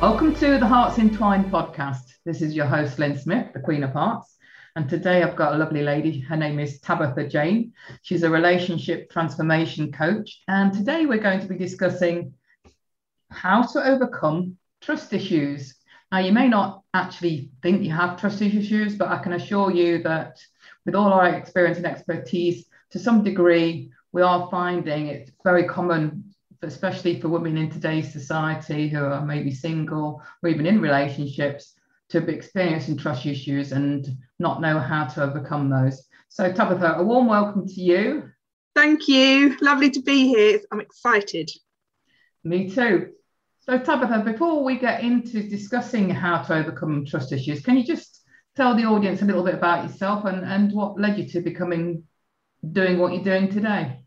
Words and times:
Welcome 0.00 0.34
to 0.36 0.56
the 0.56 0.66
Hearts 0.66 0.98
Entwined 0.98 1.52
podcast. 1.52 2.14
This 2.24 2.40
is 2.40 2.56
your 2.56 2.64
host, 2.64 2.98
Lynn 2.98 3.18
Smith, 3.18 3.52
the 3.52 3.60
Queen 3.60 3.84
of 3.84 3.92
Hearts. 3.92 4.34
And 4.74 4.88
today 4.88 5.22
I've 5.22 5.36
got 5.36 5.52
a 5.52 5.58
lovely 5.58 5.82
lady. 5.82 6.20
Her 6.20 6.38
name 6.38 6.58
is 6.58 6.80
Tabitha 6.80 7.28
Jane. 7.28 7.74
She's 8.00 8.22
a 8.22 8.30
relationship 8.30 9.10
transformation 9.10 9.92
coach. 9.92 10.40
And 10.48 10.72
today 10.72 11.04
we're 11.04 11.18
going 11.18 11.40
to 11.40 11.46
be 11.46 11.58
discussing 11.58 12.32
how 13.30 13.60
to 13.60 13.86
overcome 13.86 14.56
trust 14.80 15.12
issues. 15.12 15.74
Now, 16.10 16.20
you 16.20 16.32
may 16.32 16.48
not 16.48 16.82
actually 16.94 17.50
think 17.62 17.82
you 17.82 17.92
have 17.92 18.18
trust 18.18 18.40
issues, 18.40 18.96
but 18.96 19.08
I 19.08 19.18
can 19.18 19.34
assure 19.34 19.70
you 19.70 20.02
that 20.04 20.38
with 20.86 20.94
all 20.94 21.12
our 21.12 21.26
experience 21.26 21.76
and 21.76 21.86
expertise, 21.86 22.64
to 22.92 22.98
some 22.98 23.22
degree, 23.22 23.92
we 24.12 24.22
are 24.22 24.48
finding 24.50 25.08
it's 25.08 25.30
very 25.44 25.64
common 25.64 26.29
especially 26.62 27.20
for 27.20 27.28
women 27.28 27.56
in 27.56 27.70
today's 27.70 28.12
society 28.12 28.88
who 28.88 29.04
are 29.04 29.24
maybe 29.24 29.52
single 29.52 30.22
or 30.42 30.48
even 30.48 30.66
in 30.66 30.80
relationships, 30.80 31.74
to 32.10 32.20
be 32.20 32.32
experiencing 32.32 32.96
trust 32.96 33.24
issues 33.24 33.72
and 33.72 34.16
not 34.38 34.60
know 34.60 34.78
how 34.78 35.06
to 35.06 35.22
overcome 35.22 35.70
those. 35.70 36.08
So, 36.28 36.52
Tabitha, 36.52 36.96
a 36.98 37.04
warm 37.04 37.28
welcome 37.28 37.66
to 37.66 37.80
you. 37.80 38.30
Thank 38.74 39.08
you. 39.08 39.56
Lovely 39.60 39.90
to 39.90 40.02
be 40.02 40.28
here. 40.28 40.60
I'm 40.70 40.80
excited. 40.80 41.50
Me 42.44 42.70
too. 42.70 43.12
So, 43.60 43.78
Tabitha, 43.78 44.24
before 44.24 44.64
we 44.64 44.76
get 44.78 45.02
into 45.02 45.48
discussing 45.48 46.10
how 46.10 46.42
to 46.42 46.54
overcome 46.54 47.06
trust 47.06 47.32
issues, 47.32 47.62
can 47.62 47.76
you 47.76 47.84
just 47.84 48.22
tell 48.56 48.74
the 48.74 48.84
audience 48.84 49.22
a 49.22 49.24
little 49.24 49.44
bit 49.44 49.54
about 49.54 49.84
yourself 49.84 50.24
and, 50.24 50.44
and 50.44 50.72
what 50.72 51.00
led 51.00 51.18
you 51.18 51.28
to 51.28 51.40
becoming 51.40 52.04
doing 52.72 52.98
what 52.98 53.12
you're 53.12 53.22
doing 53.22 53.48
today? 53.48 54.00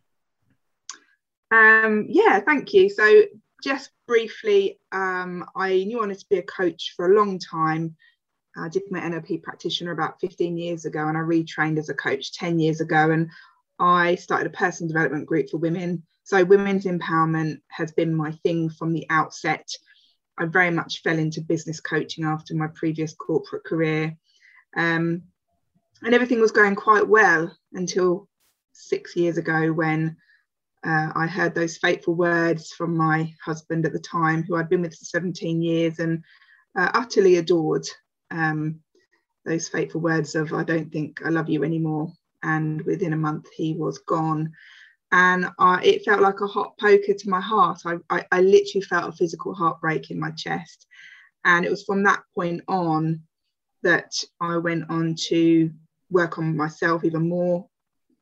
Um, 1.54 2.08
yeah, 2.10 2.40
thank 2.40 2.74
you. 2.74 2.90
So, 2.90 3.24
just 3.64 3.92
briefly, 4.08 4.80
um, 4.92 5.46
I 5.56 5.84
knew 5.84 5.98
I 5.98 6.02
wanted 6.02 6.20
to 6.20 6.26
be 6.30 6.40
a 6.40 6.44
coach 6.44 6.94
for 6.96 7.12
a 7.12 7.16
long 7.16 7.38
time. 7.38 7.96
I 8.58 8.70
did 8.70 8.84
my 8.90 9.00
NLP 9.00 9.44
practitioner 9.44 9.92
about 9.92 10.20
15 10.20 10.58
years 10.58 10.86
ago, 10.86 11.08
and 11.08 11.16
I 11.16 11.22
retrained 11.22 11.78
as 11.78 11.90
a 11.90 11.94
coach 11.94 12.34
10 12.34 12.60
years 12.60 12.82
ago. 12.82 13.12
And 13.12 13.30
I 13.80 14.16
started 14.16 14.48
a 14.48 14.58
personal 14.58 14.88
development 14.88 15.28
group 15.28 15.50
for 15.50 15.58
women. 15.58 16.04
So, 16.24 16.44
women's 16.44 16.86
empowerment 16.86 17.62
has 17.68 17.92
been 17.92 18.16
my 18.16 18.32
thing 18.44 18.72
from 18.72 18.92
the 18.92 19.06
outset. 19.12 19.70
I 20.40 20.46
very 20.46 20.72
much 20.72 21.04
fell 21.04 21.20
into 21.20 21.42
business 21.42 21.80
coaching 21.80 22.26
after 22.26 22.56
my 22.56 22.68
previous 22.74 23.14
corporate 23.14 23.64
career. 23.64 24.18
Um, 24.76 25.22
and 26.02 26.16
everything 26.16 26.42
was 26.42 26.52
going 26.52 26.74
quite 26.74 27.08
well 27.08 27.56
until 27.74 28.28
six 28.72 29.16
years 29.16 29.38
ago 29.38 29.72
when 29.72 30.18
uh, 30.86 31.12
I 31.16 31.28
heard 31.28 31.56
those 31.56 31.78
fateful 31.78 32.16
words 32.16 32.72
from 32.72 32.98
my 32.98 33.34
husband 33.44 33.86
at 33.86 33.94
the 33.94 34.00
time, 34.00 34.44
who 34.44 34.56
I'd 34.56 34.70
been 34.70 34.82
with 34.82 34.96
for 34.98 35.06
17 35.06 35.62
years 35.62 36.00
and 36.00 36.24
uh, 36.78 36.92
utterly 36.94 37.38
adored. 37.38 37.88
Um, 38.32 38.80
those 39.46 39.68
fateful 39.68 40.02
words 40.02 40.36
of, 40.36 40.54
I 40.54 40.64
don't 40.64 40.92
think 40.92 41.22
I 41.26 41.30
love 41.30 41.50
you 41.50 41.64
anymore. 41.64 42.12
And 42.44 42.82
within 42.84 43.14
a 43.14 43.18
month, 43.18 43.48
he 43.56 43.74
was 43.74 44.00
gone. 44.00 44.52
And 45.12 45.48
I, 45.60 45.84
it 45.84 46.04
felt 46.04 46.22
like 46.22 46.42
a 46.42 46.48
hot 46.48 46.78
poker 46.80 47.14
to 47.14 47.30
my 47.30 47.40
heart. 47.40 47.82
I, 47.86 47.98
I, 48.10 48.26
I 48.32 48.42
literally 48.42 48.82
felt 48.82 49.14
a 49.14 49.18
physical 49.18 49.54
heartbreak 49.54 50.12
in 50.12 50.20
my 50.20 50.32
chest. 50.32 50.88
And 51.46 51.66
it 51.66 51.70
was 51.70 51.84
from 51.84 52.04
that 52.04 52.24
point 52.36 52.62
on 52.68 53.22
that 53.84 54.12
I 54.42 54.58
went 54.58 54.90
on 54.90 55.16
to 55.28 55.72
work 56.10 56.38
on 56.38 56.58
myself 56.58 57.04
even 57.04 57.30
more, 57.30 57.68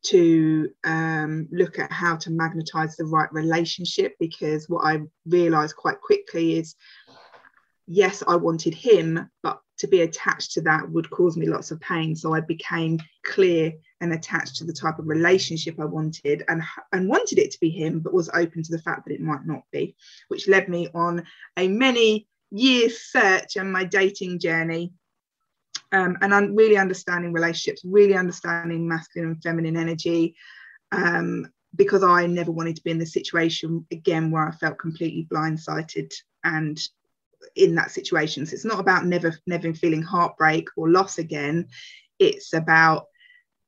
to 0.03 0.69
um, 0.84 1.47
look 1.51 1.79
at 1.79 1.91
how 1.91 2.16
to 2.17 2.31
magnetize 2.31 2.95
the 2.95 3.06
right 3.06 3.31
relationship 3.31 4.16
because 4.19 4.67
what 4.67 4.85
I 4.85 5.01
realized 5.25 5.75
quite 5.75 6.01
quickly 6.01 6.57
is 6.57 6.75
yes, 7.88 8.23
I 8.28 8.35
wanted 8.35 8.73
him, 8.73 9.29
but 9.44 9.59
to 9.79 9.88
be 9.88 10.01
attached 10.01 10.51
to 10.51 10.61
that 10.61 10.90
would 10.90 11.09
cause 11.09 11.35
me 11.35 11.47
lots 11.47 11.72
of 11.72 11.81
pain. 11.81 12.16
So 12.16 12.34
I 12.34 12.40
became 12.41 13.00
clear 13.25 13.73
and 14.00 14.13
attached 14.13 14.56
to 14.57 14.63
the 14.63 14.73
type 14.73 15.00
of 15.00 15.07
relationship 15.07 15.79
I 15.79 15.85
wanted 15.85 16.44
and, 16.47 16.61
and 16.91 17.09
wanted 17.09 17.40
it 17.40 17.51
to 17.51 17.59
be 17.59 17.69
him, 17.69 18.00
but 18.00 18.13
was 18.13 18.29
open 18.34 18.63
to 18.63 18.72
the 18.72 18.81
fact 18.81 19.06
that 19.06 19.13
it 19.13 19.22
might 19.22 19.45
not 19.45 19.63
be, 19.72 19.95
which 20.28 20.47
led 20.47 20.69
me 20.69 20.88
on 20.94 21.25
a 21.57 21.67
many 21.67 22.28
years 22.51 23.00
search 23.00 23.56
and 23.56 23.72
my 23.72 23.84
dating 23.84 24.40
journey 24.40 24.94
um, 25.91 26.18
and 26.22 26.34
I'm 26.34 26.56
really 26.56 26.78
understanding 26.78 27.34
relationships, 27.34 27.81
really 27.84 28.16
understanding 28.16 28.88
masculine 28.88 29.31
and 29.31 29.44
feminine 29.44 29.78
energy, 29.78 30.35
um, 30.91 31.52
because 31.75 32.03
I 32.03 32.28
never 32.28 32.52
wanted 32.52 32.75
to 32.78 32.84
be 32.84 32.91
in 32.91 32.97
the 32.97 33.06
situation 33.06 33.85
again 33.91 34.31
where 34.31 34.47
I 34.47 34.52
felt 34.52 34.79
completely 34.79 35.28
blindsided 35.31 36.12
and 36.44 36.79
in 37.56 37.75
that 37.75 37.91
situation. 37.91 38.46
So 38.46 38.53
it's 38.53 38.66
not 38.66 38.79
about 38.79 39.06
never 39.06 39.34
never 39.47 39.74
feeling 39.74 40.02
heartbreak 40.02 40.68
or 40.78 40.90
loss 40.90 41.18
again. 41.18 41.68
It's 42.19 42.53
about 42.53 43.08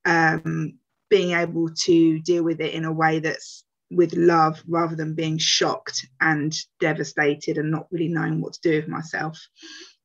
um, 0.05 0.77
being 1.09 1.31
able 1.31 1.69
to 1.69 2.19
deal 2.19 2.43
with 2.43 2.61
it 2.61 2.73
in 2.73 2.85
a 2.85 2.91
way 2.91 3.19
that's 3.19 3.63
with 3.91 4.15
love 4.15 4.61
rather 4.67 4.95
than 4.95 5.13
being 5.13 5.37
shocked 5.37 6.07
and 6.19 6.55
devastated 6.79 7.57
and 7.57 7.69
not 7.69 7.87
really 7.91 8.07
knowing 8.07 8.41
what 8.41 8.53
to 8.53 8.61
do 8.61 8.75
with 8.77 8.87
myself. 8.87 9.39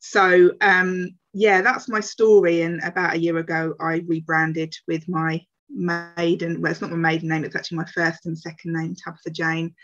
So 0.01 0.53
um, 0.61 1.11
yeah, 1.33 1.61
that's 1.61 1.89
my 1.89 2.01
story. 2.01 2.63
And 2.63 2.83
about 2.83 3.15
a 3.15 3.19
year 3.19 3.37
ago, 3.39 3.75
I 3.81 4.03
rebranded 4.07 4.75
with 4.87 5.09
my 5.09 5.45
maiden, 5.71 6.61
well, 6.61 6.73
it's 6.73 6.81
not 6.81 6.91
my 6.91 6.97
maiden 6.97 7.29
name, 7.29 7.45
it's 7.45 7.57
actually 7.57 7.79
my 7.79 7.87
first 7.87 8.27
and 8.27 8.39
second 8.39 8.73
name, 8.73 8.95
Tabitha 8.95 9.31
Jane. 9.31 9.75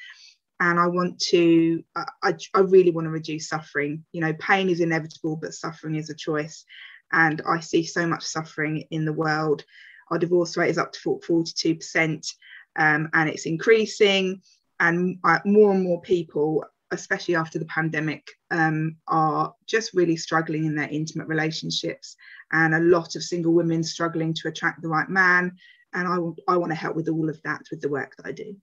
And 0.61 0.79
I 0.79 0.87
want 0.87 1.19
to, 1.31 1.83
I, 1.97 2.35
I 2.55 2.61
really 2.61 2.93
want 2.93 3.07
to 3.07 3.11
reduce 3.11 3.49
suffering. 3.49 4.05
You 4.13 4.21
know, 4.21 4.33
pain 4.35 4.71
is 4.71 4.81
inevitable, 4.81 5.37
but 5.37 5.53
suffering 5.53 5.97
is 5.97 6.11
a 6.11 6.15
choice. 6.15 6.65
And 7.13 7.43
I 7.47 7.61
see 7.61 7.85
so 7.85 8.07
much 8.07 8.25
suffering 8.25 8.85
in 8.91 9.05
the 9.05 9.13
world. 9.13 9.65
Our 10.11 10.19
divorce 10.19 10.57
rate 10.57 10.71
is 10.71 10.79
up 10.79 10.93
to 10.93 11.21
42%, 11.29 12.35
um, 12.77 13.09
and 13.13 13.29
it's 13.29 13.47
increasing. 13.47 14.43
And 14.81 15.19
uh, 15.25 15.41
more 15.45 15.73
and 15.73 15.83
more 15.83 16.01
people 16.01 16.65
especially 16.91 17.35
after 17.35 17.59
the 17.59 17.65
pandemic, 17.67 18.31
um, 18.51 18.97
are 19.09 19.55
just 19.67 19.95
really 19.95 20.17
struggling 20.17 20.65
in 20.65 20.75
their 20.75 20.89
intimate 20.89 21.29
relationships, 21.29 22.17
and 22.53 22.75
a 22.75 22.81
lot 22.81 23.17
of 23.17 23.23
single 23.23 23.53
women 23.53 23.83
struggling 23.83 24.35
to 24.35 24.49
attract 24.49 24.83
the 24.83 24.89
right 24.89 25.09
man. 25.09 25.57
And 25.93 26.09
I, 26.09 26.53
I 26.53 26.57
want 26.57 26.71
to 26.73 26.77
help 26.77 26.97
with 26.97 27.09
all 27.09 27.29
of 27.29 27.41
that 27.43 27.63
with 27.71 27.81
the 27.81 27.89
work 27.89 28.17
that 28.17 28.27
I 28.27 28.33
do. 28.33 28.57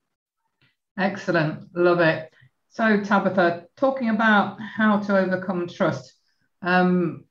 Excellent, 0.98 1.74
love 1.74 2.00
it. 2.00 2.32
So, 2.68 3.02
Tabitha, 3.02 3.66
talking 3.76 4.10
about 4.10 4.60
how 4.60 4.98
to 5.00 5.18
overcome 5.18 5.68
trust, 5.68 6.12
um, 6.62 7.24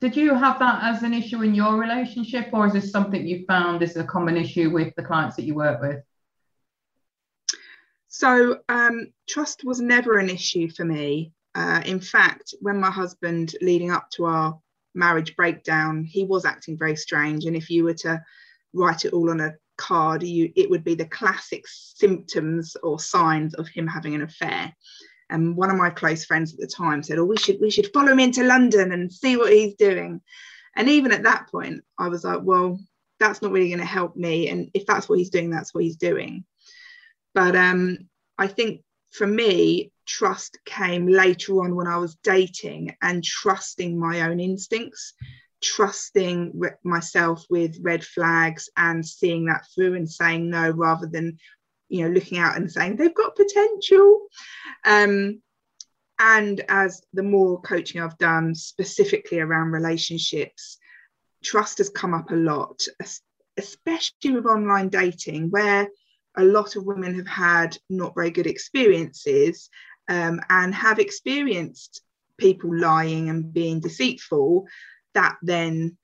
did 0.00 0.16
you 0.16 0.34
have 0.34 0.58
that 0.58 0.80
as 0.82 1.02
an 1.02 1.14
issue 1.14 1.42
in 1.42 1.54
your 1.54 1.76
relationship, 1.76 2.50
or 2.52 2.66
is 2.66 2.74
this 2.74 2.90
something 2.90 3.26
you 3.26 3.44
found 3.46 3.82
is 3.82 3.96
a 3.96 4.04
common 4.04 4.36
issue 4.36 4.70
with 4.70 4.94
the 4.96 5.02
clients 5.02 5.36
that 5.36 5.44
you 5.44 5.54
work 5.54 5.80
with? 5.80 6.02
So 8.16 8.60
um, 8.68 9.08
trust 9.28 9.64
was 9.64 9.80
never 9.80 10.18
an 10.18 10.30
issue 10.30 10.70
for 10.70 10.84
me. 10.84 11.32
Uh, 11.56 11.82
in 11.84 11.98
fact, 11.98 12.54
when 12.60 12.78
my 12.78 12.88
husband, 12.88 13.56
leading 13.60 13.90
up 13.90 14.08
to 14.10 14.26
our 14.26 14.56
marriage 14.94 15.34
breakdown, 15.34 16.04
he 16.04 16.22
was 16.22 16.44
acting 16.44 16.78
very 16.78 16.94
strange. 16.94 17.44
And 17.44 17.56
if 17.56 17.70
you 17.70 17.82
were 17.82 17.94
to 17.94 18.22
write 18.72 19.04
it 19.04 19.12
all 19.12 19.30
on 19.30 19.40
a 19.40 19.54
card, 19.78 20.22
you, 20.22 20.52
it 20.54 20.70
would 20.70 20.84
be 20.84 20.94
the 20.94 21.06
classic 21.06 21.64
symptoms 21.66 22.76
or 22.84 23.00
signs 23.00 23.52
of 23.54 23.66
him 23.66 23.88
having 23.88 24.14
an 24.14 24.22
affair. 24.22 24.72
And 25.28 25.56
one 25.56 25.72
of 25.72 25.76
my 25.76 25.90
close 25.90 26.24
friends 26.24 26.54
at 26.54 26.60
the 26.60 26.68
time 26.68 27.02
said, 27.02 27.18
"Oh, 27.18 27.24
we 27.24 27.36
should 27.36 27.58
we 27.60 27.72
should 27.72 27.92
follow 27.92 28.12
him 28.12 28.20
into 28.20 28.44
London 28.44 28.92
and 28.92 29.12
see 29.12 29.36
what 29.36 29.52
he's 29.52 29.74
doing." 29.74 30.20
And 30.76 30.88
even 30.88 31.10
at 31.10 31.24
that 31.24 31.48
point, 31.50 31.82
I 31.98 32.06
was 32.06 32.22
like, 32.22 32.42
"Well, 32.42 32.78
that's 33.18 33.42
not 33.42 33.50
really 33.50 33.70
going 33.70 33.80
to 33.80 33.84
help 33.84 34.14
me. 34.14 34.50
And 34.50 34.70
if 34.72 34.86
that's 34.86 35.08
what 35.08 35.18
he's 35.18 35.30
doing, 35.30 35.50
that's 35.50 35.74
what 35.74 35.82
he's 35.82 35.96
doing." 35.96 36.44
But 37.34 37.56
um, 37.56 37.98
I 38.38 38.46
think 38.46 38.82
for 39.10 39.26
me, 39.26 39.92
trust 40.06 40.58
came 40.64 41.06
later 41.06 41.60
on 41.62 41.74
when 41.74 41.86
I 41.86 41.96
was 41.96 42.16
dating 42.22 42.96
and 43.02 43.22
trusting 43.24 43.98
my 43.98 44.22
own 44.22 44.40
instincts, 44.40 45.14
trusting 45.62 46.52
re- 46.54 46.70
myself 46.82 47.44
with 47.48 47.78
red 47.80 48.04
flags 48.04 48.68
and 48.76 49.06
seeing 49.06 49.46
that 49.46 49.64
through 49.74 49.94
and 49.94 50.10
saying 50.10 50.50
no 50.50 50.70
rather 50.70 51.06
than 51.06 51.38
you 51.88 52.04
know 52.04 52.10
looking 52.10 52.38
out 52.38 52.56
and 52.56 52.70
saying 52.70 52.96
they've 52.96 53.14
got 53.14 53.36
potential. 53.36 54.26
Um, 54.84 55.40
and 56.18 56.62
as 56.68 57.02
the 57.12 57.22
more 57.22 57.60
coaching 57.60 58.00
I've 58.00 58.18
done 58.18 58.54
specifically 58.54 59.40
around 59.40 59.72
relationships, 59.72 60.78
trust 61.42 61.78
has 61.78 61.88
come 61.88 62.14
up 62.14 62.30
a 62.30 62.36
lot, 62.36 62.82
especially 63.56 64.30
with 64.30 64.46
online 64.46 64.88
dating, 64.90 65.50
where 65.50 65.88
a 66.36 66.44
lot 66.44 66.76
of 66.76 66.84
women 66.84 67.14
have 67.14 67.26
had 67.26 67.78
not 67.88 68.14
very 68.14 68.30
good 68.30 68.46
experiences 68.46 69.70
um, 70.08 70.40
and 70.50 70.74
have 70.74 70.98
experienced 70.98 72.02
people 72.38 72.76
lying 72.76 73.28
and 73.28 73.52
being 73.52 73.80
deceitful. 73.80 74.66
That 75.14 75.36
then, 75.42 75.96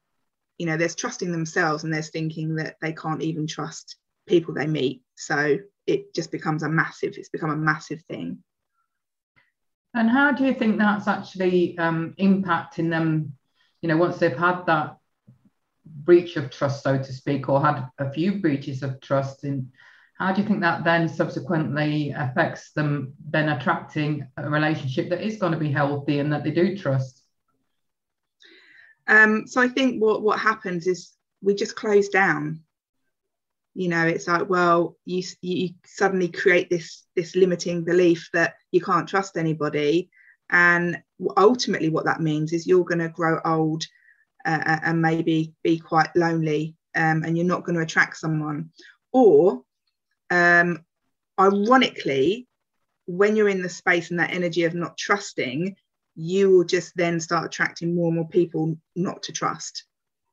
you 0.59 0.67
know, 0.67 0.77
there's 0.77 0.95
trusting 0.95 1.33
themselves 1.33 1.85
and 1.85 1.93
there's 1.93 2.11
thinking 2.11 2.57
that 2.57 2.77
they 2.81 2.93
can't 2.93 3.23
even 3.23 3.47
trust 3.47 3.97
people 4.27 4.55
they 4.55 4.67
meet. 4.67 5.03
So 5.17 5.59
it 5.87 6.15
just 6.15 6.31
becomes 6.31 6.63
a 6.63 6.69
massive, 6.69 7.15
it's 7.17 7.29
become 7.29 7.51
a 7.51 7.57
massive 7.57 8.03
thing. 8.09 8.43
And 9.93 10.09
how 10.09 10.31
do 10.31 10.45
you 10.45 10.55
think 10.55 10.79
that's 10.79 11.09
actually 11.09 11.77
um, 11.79 12.15
impacting 12.19 12.91
them, 12.91 13.33
you 13.83 13.89
know, 13.89 13.97
once 13.97 14.19
they've 14.19 14.37
had 14.37 14.65
that 14.67 14.97
breach 15.85 16.37
of 16.37 16.51
trust, 16.51 16.85
so 16.85 16.97
to 16.97 17.13
speak, 17.13 17.49
or 17.49 17.61
had 17.61 17.89
a 17.99 18.13
few 18.13 18.41
breaches 18.41 18.85
of 18.85 19.01
trust 19.01 19.43
in 19.43 19.73
how 20.21 20.33
do 20.33 20.43
you 20.43 20.47
think 20.47 20.61
that 20.61 20.85
then 20.85 21.09
subsequently 21.09 22.11
affects 22.15 22.73
them 22.73 23.15
then 23.31 23.49
attracting 23.49 24.29
a 24.37 24.51
relationship 24.51 25.09
that 25.09 25.23
is 25.23 25.39
going 25.39 25.53
to 25.53 25.59
be 25.59 25.73
healthy 25.73 26.19
and 26.19 26.31
that 26.31 26.45
they 26.45 26.51
do 26.51 26.77
trust? 26.77 27.23
Um, 29.09 29.47
so 29.47 29.63
I 29.63 29.69
think 29.69 30.01
what 30.01 30.23
what 30.23 30.39
happens 30.39 30.87
is 30.87 31.13
we 31.43 31.55
just 31.55 31.75
close 31.75 32.11
down. 32.11 32.61
You 33.75 33.89
know, 33.89 34.07
it's 34.07 34.29
like, 34.29 34.51
well, 34.51 34.99
you 35.07 35.23
you 35.41 35.71
suddenly 35.87 36.29
create 36.29 36.69
this 36.69 37.07
this 37.17 37.35
limiting 37.35 37.83
belief 37.83 38.29
that 38.35 38.57
you 38.73 38.83
can't 38.83 39.09
trust 39.09 39.39
anybody, 39.39 40.11
and 40.51 41.03
ultimately 41.39 41.89
what 41.89 42.05
that 42.05 42.21
means 42.21 42.53
is 42.53 42.67
you're 42.67 42.85
going 42.85 42.99
to 42.99 43.09
grow 43.09 43.41
old 43.47 43.87
uh, 44.45 44.81
and 44.85 45.01
maybe 45.01 45.55
be 45.63 45.79
quite 45.79 46.15
lonely, 46.15 46.77
um, 46.95 47.23
and 47.25 47.39
you're 47.39 47.47
not 47.47 47.65
going 47.65 47.77
to 47.77 47.83
attract 47.83 48.19
someone, 48.19 48.69
or 49.13 49.65
um, 50.31 50.85
ironically, 51.39 52.47
when 53.07 53.37
you're 53.37 53.49
in 53.49 53.63
the 53.63 53.69
space 53.69 54.11
and 54.11 54.21
that 54.21 54.33
energy 54.33 54.65
of 54.65 54.75
not 54.75 54.97
trusting, 54.97 55.75
you 56.15 56.51
will 56.51 56.65
just 56.65 56.93
then 56.97 57.19
start 57.19 57.47
attracting 57.47 57.95
more 57.95 58.09
and 58.09 58.17
more 58.17 58.29
people 58.29 58.77
not 58.95 59.23
to 59.25 59.33
trust 59.33 59.85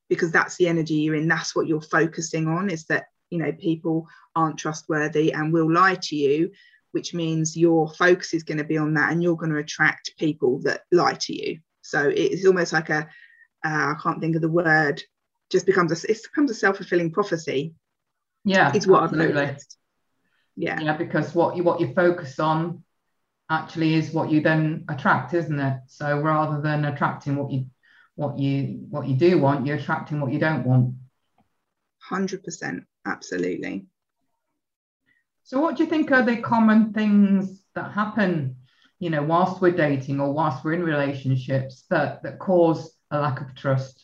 because 0.09 0.31
that's 0.31 0.55
the 0.57 0.67
energy 0.67 0.95
you're 0.95 1.15
in. 1.15 1.27
That's 1.27 1.55
what 1.55 1.67
you're 1.67 1.81
focusing 1.81 2.47
on 2.47 2.69
is 2.69 2.85
that, 2.85 3.05
you 3.29 3.39
know, 3.39 3.51
people 3.51 4.07
aren't 4.35 4.57
trustworthy 4.59 5.33
and 5.33 5.51
will 5.51 5.71
lie 5.71 5.95
to 5.95 6.15
you, 6.15 6.51
which 6.91 7.13
means 7.13 7.57
your 7.57 7.89
focus 7.94 8.33
is 8.33 8.44
going 8.44 8.57
to 8.59 8.63
be 8.63 8.77
on 8.77 8.94
that 8.94 9.11
and 9.11 9.23
you're 9.23 9.35
going 9.35 9.51
to 9.51 9.57
attract 9.57 10.17
people 10.17 10.59
that 10.63 10.81
lie 10.91 11.17
to 11.21 11.33
you. 11.33 11.59
So 11.81 12.11
it's 12.13 12.45
almost 12.45 12.73
like 12.73 12.89
a 12.89 13.07
uh, 13.65 13.94
I 13.94 13.95
can't 14.01 14.21
think 14.21 14.35
of 14.35 14.41
the 14.41 14.49
word, 14.49 15.01
just 15.49 15.65
becomes 15.65 15.91
a, 15.91 16.11
it 16.11 16.19
becomes 16.23 16.51
a 16.51 16.55
self-fulfilling 16.55 17.11
prophecy. 17.11 17.73
Yeah, 18.45 18.71
it's 18.73 18.85
what 18.85 19.03
absolutely. 19.03 19.41
I've 19.41 19.47
noticed 19.47 19.77
yeah. 20.57 20.80
Yeah 20.81 20.98
because 20.98 21.33
what 21.33 21.56
you 21.56 21.63
what 21.63 21.80
you 21.80 21.94
focus 21.94 22.39
on 22.39 22.83
actually 23.50 23.94
is 23.94 24.12
what 24.12 24.30
you 24.30 24.42
then 24.42 24.83
attract 24.89 25.33
isn't 25.33 25.59
it? 25.59 25.80
So 25.88 26.19
rather 26.19 26.62
than 26.62 26.83
attracting 26.83 27.38
what 27.38 27.51
you 27.51 27.68
what 28.15 28.38
you 28.39 28.86
what 28.89 29.07
you 29.07 29.15
do 29.15 29.38
want 29.38 29.65
you're 29.65 29.77
attracting 29.77 30.19
what 30.19 30.33
you 30.33 30.39
don't 30.39 30.65
want. 30.65 30.95
100% 32.12 32.83
absolutely. 33.06 33.86
So 35.44 35.62
what 35.62 35.77
do 35.77 35.83
you 35.83 35.89
think 35.89 36.12
are 36.12 36.24
the 36.24 36.38
common 36.38 36.92
things 36.92 37.63
that 37.75 37.92
happen 37.92 38.56
you 39.00 39.12
know 39.12 39.21
whilst 39.21 39.62
we're 39.62 39.71
dating 39.71 40.19
or 40.19 40.33
whilst 40.33 40.65
we're 40.65 40.74
in 40.74 40.83
relationships 40.83 41.86
that 41.92 42.24
that 42.24 42.39
cause 42.39 42.92
a 43.12 43.19
lack 43.19 43.42
of 43.42 43.56
trust? 43.56 44.04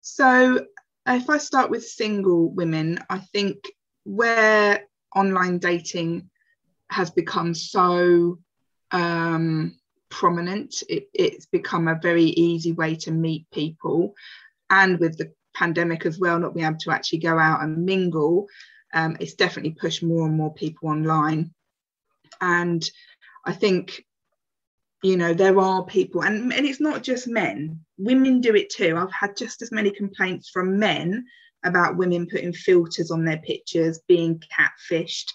So 0.00 0.66
if 1.06 1.28
i 1.28 1.38
start 1.38 1.70
with 1.70 1.84
single 1.84 2.50
women 2.50 2.98
i 3.10 3.18
think 3.18 3.70
where 4.04 4.86
online 5.14 5.58
dating 5.58 6.30
has 6.90 7.10
become 7.10 7.54
so 7.54 8.38
um, 8.90 9.76
prominent, 10.10 10.82
it, 10.88 11.08
it's 11.12 11.46
become 11.46 11.88
a 11.88 11.98
very 12.00 12.24
easy 12.24 12.72
way 12.72 12.94
to 12.94 13.10
meet 13.10 13.50
people. 13.50 14.14
And 14.70 14.98
with 15.00 15.18
the 15.18 15.32
pandemic 15.54 16.06
as 16.06 16.18
well, 16.18 16.38
not 16.38 16.54
being 16.54 16.66
able 16.66 16.78
to 16.78 16.90
actually 16.90 17.18
go 17.18 17.38
out 17.38 17.62
and 17.62 17.84
mingle, 17.84 18.46
um, 18.92 19.16
it's 19.20 19.34
definitely 19.34 19.72
pushed 19.72 20.02
more 20.02 20.26
and 20.26 20.36
more 20.36 20.54
people 20.54 20.88
online. 20.88 21.52
And 22.40 22.88
I 23.44 23.52
think, 23.52 24.04
you 25.02 25.16
know, 25.16 25.34
there 25.34 25.58
are 25.58 25.84
people, 25.84 26.22
and, 26.22 26.52
and 26.52 26.66
it's 26.66 26.80
not 26.80 27.02
just 27.02 27.26
men, 27.26 27.80
women 27.98 28.40
do 28.40 28.54
it 28.54 28.70
too. 28.70 28.96
I've 28.96 29.12
had 29.12 29.36
just 29.36 29.62
as 29.62 29.72
many 29.72 29.90
complaints 29.90 30.48
from 30.48 30.78
men 30.78 31.26
about 31.64 31.96
women 31.96 32.26
putting 32.30 32.52
filters 32.52 33.10
on 33.10 33.24
their 33.24 33.38
pictures, 33.38 34.00
being 34.06 34.40
catfished, 34.58 35.30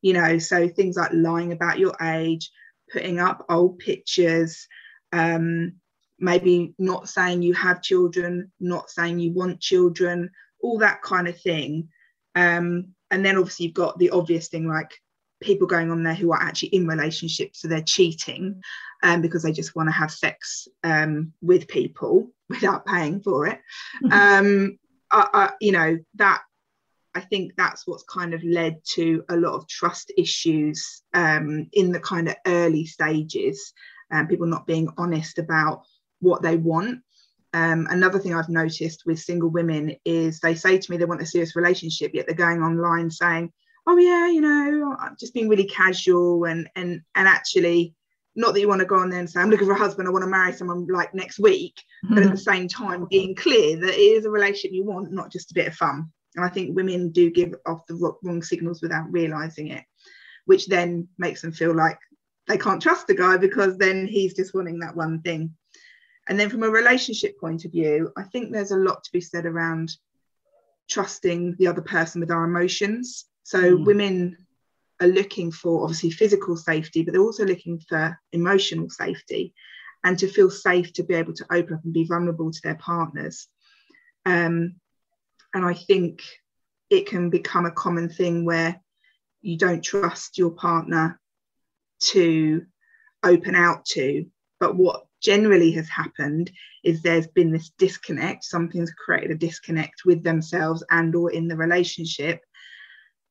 you 0.00 0.12
know, 0.12 0.38
so 0.38 0.68
things 0.68 0.96
like 0.96 1.12
lying 1.12 1.52
about 1.52 1.78
your 1.78 1.94
age, 2.02 2.50
putting 2.92 3.18
up 3.18 3.44
old 3.48 3.78
pictures, 3.78 4.66
um, 5.12 5.74
maybe 6.18 6.74
not 6.78 7.08
saying 7.08 7.42
you 7.42 7.54
have 7.54 7.82
children, 7.82 8.50
not 8.60 8.90
saying 8.90 9.18
you 9.18 9.32
want 9.32 9.60
children, 9.60 10.30
all 10.60 10.78
that 10.78 11.02
kind 11.02 11.28
of 11.28 11.40
thing. 11.40 11.88
Um, 12.34 12.94
and 13.10 13.24
then 13.24 13.36
obviously 13.36 13.66
you've 13.66 13.74
got 13.74 13.98
the 13.98 14.10
obvious 14.10 14.48
thing 14.48 14.66
like 14.66 14.92
people 15.40 15.66
going 15.66 15.90
on 15.90 16.02
there 16.02 16.14
who 16.14 16.32
are 16.32 16.40
actually 16.40 16.68
in 16.70 16.86
relationships, 16.86 17.60
so 17.60 17.68
they're 17.68 17.82
cheating 17.82 18.62
um, 19.02 19.20
because 19.20 19.42
they 19.42 19.52
just 19.52 19.74
want 19.74 19.88
to 19.88 19.92
have 19.92 20.10
sex 20.10 20.68
um, 20.84 21.32
with 21.42 21.68
people 21.68 22.30
without 22.48 22.86
paying 22.86 23.20
for 23.20 23.46
it. 23.46 23.60
um, 24.10 24.78
you 25.60 25.72
know 25.72 25.98
that 26.14 26.42
I 27.14 27.20
think 27.20 27.52
that's 27.56 27.86
what's 27.86 28.04
kind 28.04 28.34
of 28.34 28.42
led 28.42 28.80
to 28.94 29.24
a 29.28 29.36
lot 29.36 29.54
of 29.54 29.68
trust 29.68 30.12
issues 30.16 31.02
um, 31.12 31.68
in 31.72 31.92
the 31.92 32.00
kind 32.00 32.28
of 32.28 32.36
early 32.46 32.86
stages, 32.86 33.72
um, 34.10 34.28
people 34.28 34.46
not 34.46 34.66
being 34.66 34.88
honest 34.96 35.38
about 35.38 35.82
what 36.20 36.42
they 36.42 36.56
want. 36.56 37.00
Um, 37.52 37.86
another 37.90 38.18
thing 38.18 38.34
I've 38.34 38.48
noticed 38.48 39.02
with 39.04 39.18
single 39.18 39.50
women 39.50 39.94
is 40.06 40.40
they 40.40 40.54
say 40.54 40.78
to 40.78 40.90
me 40.90 40.96
they 40.96 41.04
want 41.04 41.20
a 41.20 41.26
serious 41.26 41.54
relationship, 41.54 42.12
yet 42.14 42.26
they're 42.26 42.34
going 42.34 42.62
online 42.62 43.10
saying, 43.10 43.52
"Oh 43.86 43.98
yeah, 43.98 44.28
you 44.30 44.40
know, 44.40 44.96
I'm 44.98 45.16
just 45.20 45.34
being 45.34 45.50
really 45.50 45.66
casual," 45.66 46.44
and 46.44 46.70
and 46.76 47.02
and 47.14 47.28
actually 47.28 47.94
not 48.34 48.54
that 48.54 48.60
you 48.60 48.68
want 48.68 48.80
to 48.80 48.86
go 48.86 48.96
on 48.96 49.10
there 49.10 49.20
and 49.20 49.28
say 49.28 49.40
i'm 49.40 49.50
looking 49.50 49.66
for 49.66 49.74
a 49.74 49.78
husband 49.78 50.08
i 50.08 50.10
want 50.10 50.22
to 50.22 50.30
marry 50.30 50.52
someone 50.52 50.86
like 50.86 51.14
next 51.14 51.38
week 51.38 51.74
mm-hmm. 52.04 52.14
but 52.14 52.24
at 52.24 52.30
the 52.30 52.36
same 52.36 52.68
time 52.68 53.06
being 53.10 53.34
clear 53.34 53.76
that 53.76 53.94
it 53.94 54.00
is 54.00 54.24
a 54.24 54.30
relationship 54.30 54.72
you 54.72 54.84
want 54.84 55.12
not 55.12 55.30
just 55.30 55.50
a 55.50 55.54
bit 55.54 55.68
of 55.68 55.74
fun 55.74 56.10
and 56.36 56.44
i 56.44 56.48
think 56.48 56.74
women 56.74 57.10
do 57.10 57.30
give 57.30 57.54
off 57.66 57.86
the 57.86 58.14
wrong 58.22 58.42
signals 58.42 58.82
without 58.82 59.10
realizing 59.10 59.68
it 59.68 59.84
which 60.46 60.66
then 60.66 61.06
makes 61.18 61.42
them 61.42 61.52
feel 61.52 61.74
like 61.74 61.98
they 62.48 62.58
can't 62.58 62.82
trust 62.82 63.06
the 63.06 63.14
guy 63.14 63.36
because 63.36 63.78
then 63.78 64.06
he's 64.06 64.34
just 64.34 64.54
wanting 64.54 64.80
that 64.80 64.96
one 64.96 65.20
thing 65.22 65.54
and 66.28 66.38
then 66.38 66.50
from 66.50 66.62
a 66.62 66.70
relationship 66.70 67.38
point 67.38 67.64
of 67.64 67.72
view 67.72 68.10
i 68.16 68.22
think 68.22 68.52
there's 68.52 68.72
a 68.72 68.76
lot 68.76 69.04
to 69.04 69.12
be 69.12 69.20
said 69.20 69.46
around 69.46 69.92
trusting 70.88 71.54
the 71.58 71.66
other 71.66 71.82
person 71.82 72.20
with 72.20 72.30
our 72.30 72.44
emotions 72.44 73.26
so 73.44 73.76
mm. 73.76 73.84
women 73.84 74.36
are 75.02 75.08
looking 75.08 75.50
for 75.50 75.82
obviously 75.82 76.10
physical 76.10 76.56
safety, 76.56 77.02
but 77.02 77.12
they're 77.12 77.22
also 77.22 77.44
looking 77.44 77.80
for 77.88 78.18
emotional 78.32 78.88
safety 78.88 79.54
and 80.04 80.18
to 80.18 80.28
feel 80.28 80.50
safe 80.50 80.92
to 80.92 81.02
be 81.02 81.14
able 81.14 81.34
to 81.34 81.46
open 81.50 81.74
up 81.74 81.84
and 81.84 81.92
be 81.92 82.04
vulnerable 82.04 82.50
to 82.50 82.60
their 82.62 82.76
partners. 82.76 83.48
Um, 84.24 84.76
and 85.54 85.64
I 85.64 85.74
think 85.74 86.22
it 86.90 87.06
can 87.06 87.30
become 87.30 87.66
a 87.66 87.70
common 87.70 88.08
thing 88.08 88.44
where 88.44 88.80
you 89.40 89.58
don't 89.58 89.82
trust 89.82 90.38
your 90.38 90.50
partner 90.50 91.20
to 92.00 92.64
open 93.22 93.54
out 93.54 93.84
to. 93.86 94.26
But 94.60 94.76
what 94.76 95.06
generally 95.20 95.72
has 95.72 95.88
happened 95.88 96.50
is 96.84 97.00
there's 97.00 97.28
been 97.28 97.52
this 97.52 97.70
disconnect 97.78 98.44
something's 98.44 98.92
created 98.92 99.30
a 99.30 99.34
disconnect 99.36 100.04
with 100.04 100.24
themselves 100.24 100.82
and 100.90 101.14
or 101.14 101.30
in 101.30 101.46
the 101.46 101.56
relationship 101.56 102.40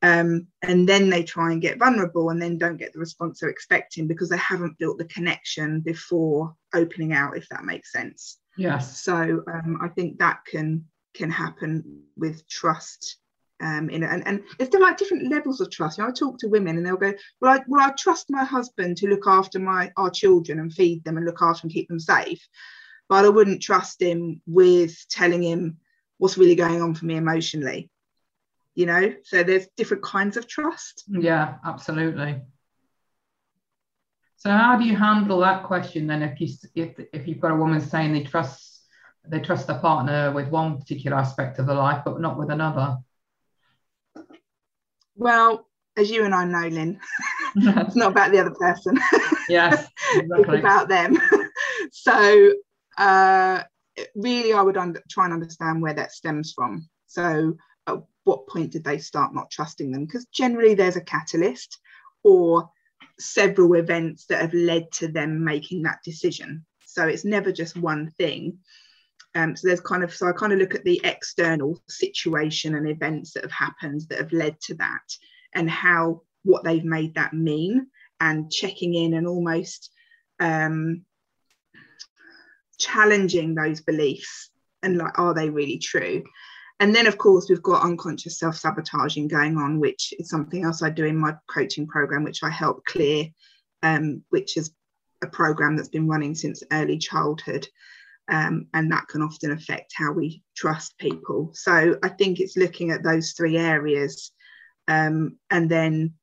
um, 0.02 0.48
and 0.64 0.88
then 0.90 1.10
they 1.10 1.24
try 1.24 1.52
and 1.52 1.62
get 1.62 1.78
vulnerable 1.78 2.30
and 2.30 2.42
then 2.42 2.58
don't 2.58 2.78
get 2.78 2.92
the 2.94 3.00
response 3.00 3.40
they're 3.40 3.50
expecting 3.50 4.08
because 4.08 4.30
they 4.30 4.38
haven't 4.38 4.78
built 4.80 4.98
the 4.98 5.06
connection 5.06 5.80
before 5.82 6.56
opening 6.74 7.14
out 7.14 7.38
if 7.38 7.48
that 7.50 7.66
makes 7.66 7.92
sense. 7.92 8.38
Yes. 8.58 9.02
So 9.02 9.44
um, 9.48 9.80
i 9.82 9.88
think 9.88 10.20
that 10.20 10.40
can 10.46 10.86
can 11.14 11.30
happen 11.30 12.04
with 12.18 12.48
trust 12.48 13.18
um, 13.62 13.90
in 13.90 14.04
and, 14.04 14.26
and 14.26 14.44
it's 14.60 14.74
like 14.74 14.98
different 14.98 15.30
levels 15.30 15.62
of 15.62 15.70
trust. 15.70 15.98
You 15.98 16.04
know, 16.04 16.10
I 16.10 16.14
talk 16.14 16.40
to 16.40 16.48
women 16.48 16.78
and 16.78 16.86
they'll 16.86 16.98
go, 16.98 17.14
well, 17.40 17.54
I 17.54 17.64
well, 17.68 17.88
I 17.88 17.92
trust 17.92 18.26
my 18.30 18.44
husband 18.44 18.98
to 18.98 19.08
look 19.08 19.28
after 19.28 19.60
my 19.60 19.92
our 19.98 20.10
children 20.10 20.60
and 20.60 20.74
feed 20.74 21.04
them 21.04 21.18
and 21.18 21.26
look 21.26 21.42
after 21.42 21.66
and 21.66 21.72
keep 21.72 21.88
them 21.88 22.00
safe, 22.00 22.44
but 23.08 23.24
I 23.24 23.30
wouldn't 23.30 23.62
trust 23.62 24.02
him 24.02 24.42
with 24.48 24.98
telling 25.10 25.44
him 25.44 25.78
what's 26.18 26.40
really 26.40 26.56
going 26.56 26.82
on 26.82 26.96
for 26.96 27.06
me 27.06 27.18
emotionally 27.18 27.92
you 28.76 28.86
know 28.86 29.14
so 29.24 29.44
there's 29.44 29.68
different 29.78 30.04
kinds 30.04 30.38
of 30.38 30.48
trust 30.48 31.04
yeah 31.08 31.56
absolutely 31.66 32.42
So 34.42 34.50
how 34.50 34.76
do 34.76 34.86
you 34.86 34.98
handle 34.98 35.40
that 35.42 35.66
question 35.66 36.08
then? 36.08 36.24
If 36.24 36.42
you 36.42 36.48
if 36.74 37.00
if 37.14 37.28
you've 37.28 37.40
got 37.40 37.52
a 37.52 37.56
woman 37.56 37.80
saying 37.80 38.12
they 38.12 38.24
trust 38.24 38.82
they 39.24 39.40
trust 39.40 39.68
their 39.68 39.78
partner 39.78 40.32
with 40.32 40.48
one 40.48 40.80
particular 40.80 41.16
aspect 41.16 41.60
of 41.60 41.68
the 41.68 41.76
life, 41.76 42.02
but 42.04 42.20
not 42.20 42.40
with 42.40 42.50
another. 42.50 42.98
Well, 45.16 45.68
as 45.96 46.10
you 46.10 46.26
and 46.26 46.34
I 46.34 46.46
know, 46.46 46.68
Lynn, 46.68 47.00
it's 47.56 47.96
not 47.96 48.14
about 48.14 48.32
the 48.32 48.40
other 48.40 48.56
person. 48.56 48.98
Yes, 49.48 49.88
exactly. 50.16 50.58
it's 50.58 50.66
about 50.66 50.90
them. 50.90 51.20
so, 51.92 52.54
uh, 52.98 53.62
really, 54.16 54.54
I 54.54 54.62
would 54.64 54.76
under, 54.76 55.04
try 55.08 55.26
and 55.26 55.36
understand 55.36 55.84
where 55.84 55.94
that 55.94 56.14
stems 56.14 56.52
from. 56.56 56.90
So, 57.06 57.54
what 58.24 58.48
point 58.48 58.72
did 58.72 58.84
they 58.84 58.98
start 58.98 59.34
not 59.34 59.50
trusting 59.50 59.92
them? 59.92 60.06
Because 60.06 60.26
generally, 60.26 60.74
there's 60.74 60.96
a 60.96 61.02
catalyst 61.02 61.80
or 62.24 62.70
several 63.20 63.74
events 63.76 64.26
that 64.28 64.42
have 64.42 64.54
led 64.54 64.92
to 64.94 65.08
them 65.08 65.44
making 65.44 65.84
that 65.84 66.00
decision. 66.04 66.66
So, 66.86 67.08
it's 67.08 67.26
never 67.26 67.52
just 67.52 67.78
one 67.78 68.12
thing. 68.18 68.60
Um, 69.34 69.56
so 69.56 69.68
there's 69.68 69.80
kind 69.80 70.04
of 70.04 70.14
so 70.14 70.28
I 70.28 70.34
kind 70.34 70.52
of 70.52 70.60
look 70.60 70.76
at 70.76 70.84
the 70.84 71.00
external 71.04 71.82
situation 71.88 72.76
and 72.76 72.88
events 72.88 73.32
that 73.34 73.44
have 73.44 73.52
happened 73.52 74.02
that 74.10 74.18
have 74.18 74.34
led 74.34 74.60
to 74.62 74.76
that 74.76 75.04
and 75.54 75.70
how 75.70 76.24
what 76.44 76.64
they've 76.64 76.84
made 76.84 77.16
that 77.16 77.34
mean 77.34 77.88
and 78.20 78.52
checking 78.52 78.94
in 78.94 79.14
and 79.14 79.28
almost 79.28 79.90
um, 80.40 81.06
challenging 82.78 83.56
those 83.56 83.82
beliefs 83.82 84.50
and 84.84 84.98
like 84.98 85.18
are 85.18 85.34
they 85.34 85.50
really 85.50 85.78
true 85.78 86.24
and 86.82 86.96
then 86.96 87.08
of 87.08 87.18
course 87.18 87.48
we've 87.48 87.62
got 87.62 87.84
unconscious 87.84 88.40
self-sabotaging 88.40 89.28
going 89.28 89.56
on 89.56 89.80
which 89.80 90.14
is 90.20 90.30
something 90.30 90.66
else 90.66 90.82
i 90.82 90.90
do 90.90 91.06
in 91.06 91.16
my 91.16 91.34
coaching 91.48 91.88
program 91.88 92.24
which 92.24 92.44
i 92.44 92.50
help 92.50 92.84
clear 92.86 93.26
um, 93.84 94.22
which 94.30 94.58
is 94.58 94.74
a 95.24 95.28
program 95.28 95.76
that's 95.76 95.90
been 95.90 96.08
running 96.08 96.36
since 96.36 96.64
early 96.72 96.98
childhood 96.98 97.68
um, 98.30 98.68
and 98.74 98.92
that 98.92 99.08
can 99.08 99.22
often 99.22 99.52
affect 99.52 99.94
how 99.96 100.12
we 100.12 100.44
trust 100.56 100.98
people 100.98 101.52
so 101.54 101.98
i 102.04 102.10
think 102.10 102.40
it's 102.40 102.58
looking 102.58 102.92
at 102.92 103.04
those 103.04 103.32
three 103.32 103.58
areas 103.58 104.32
um, 104.88 105.38
and 105.50 105.70
then 105.70 106.14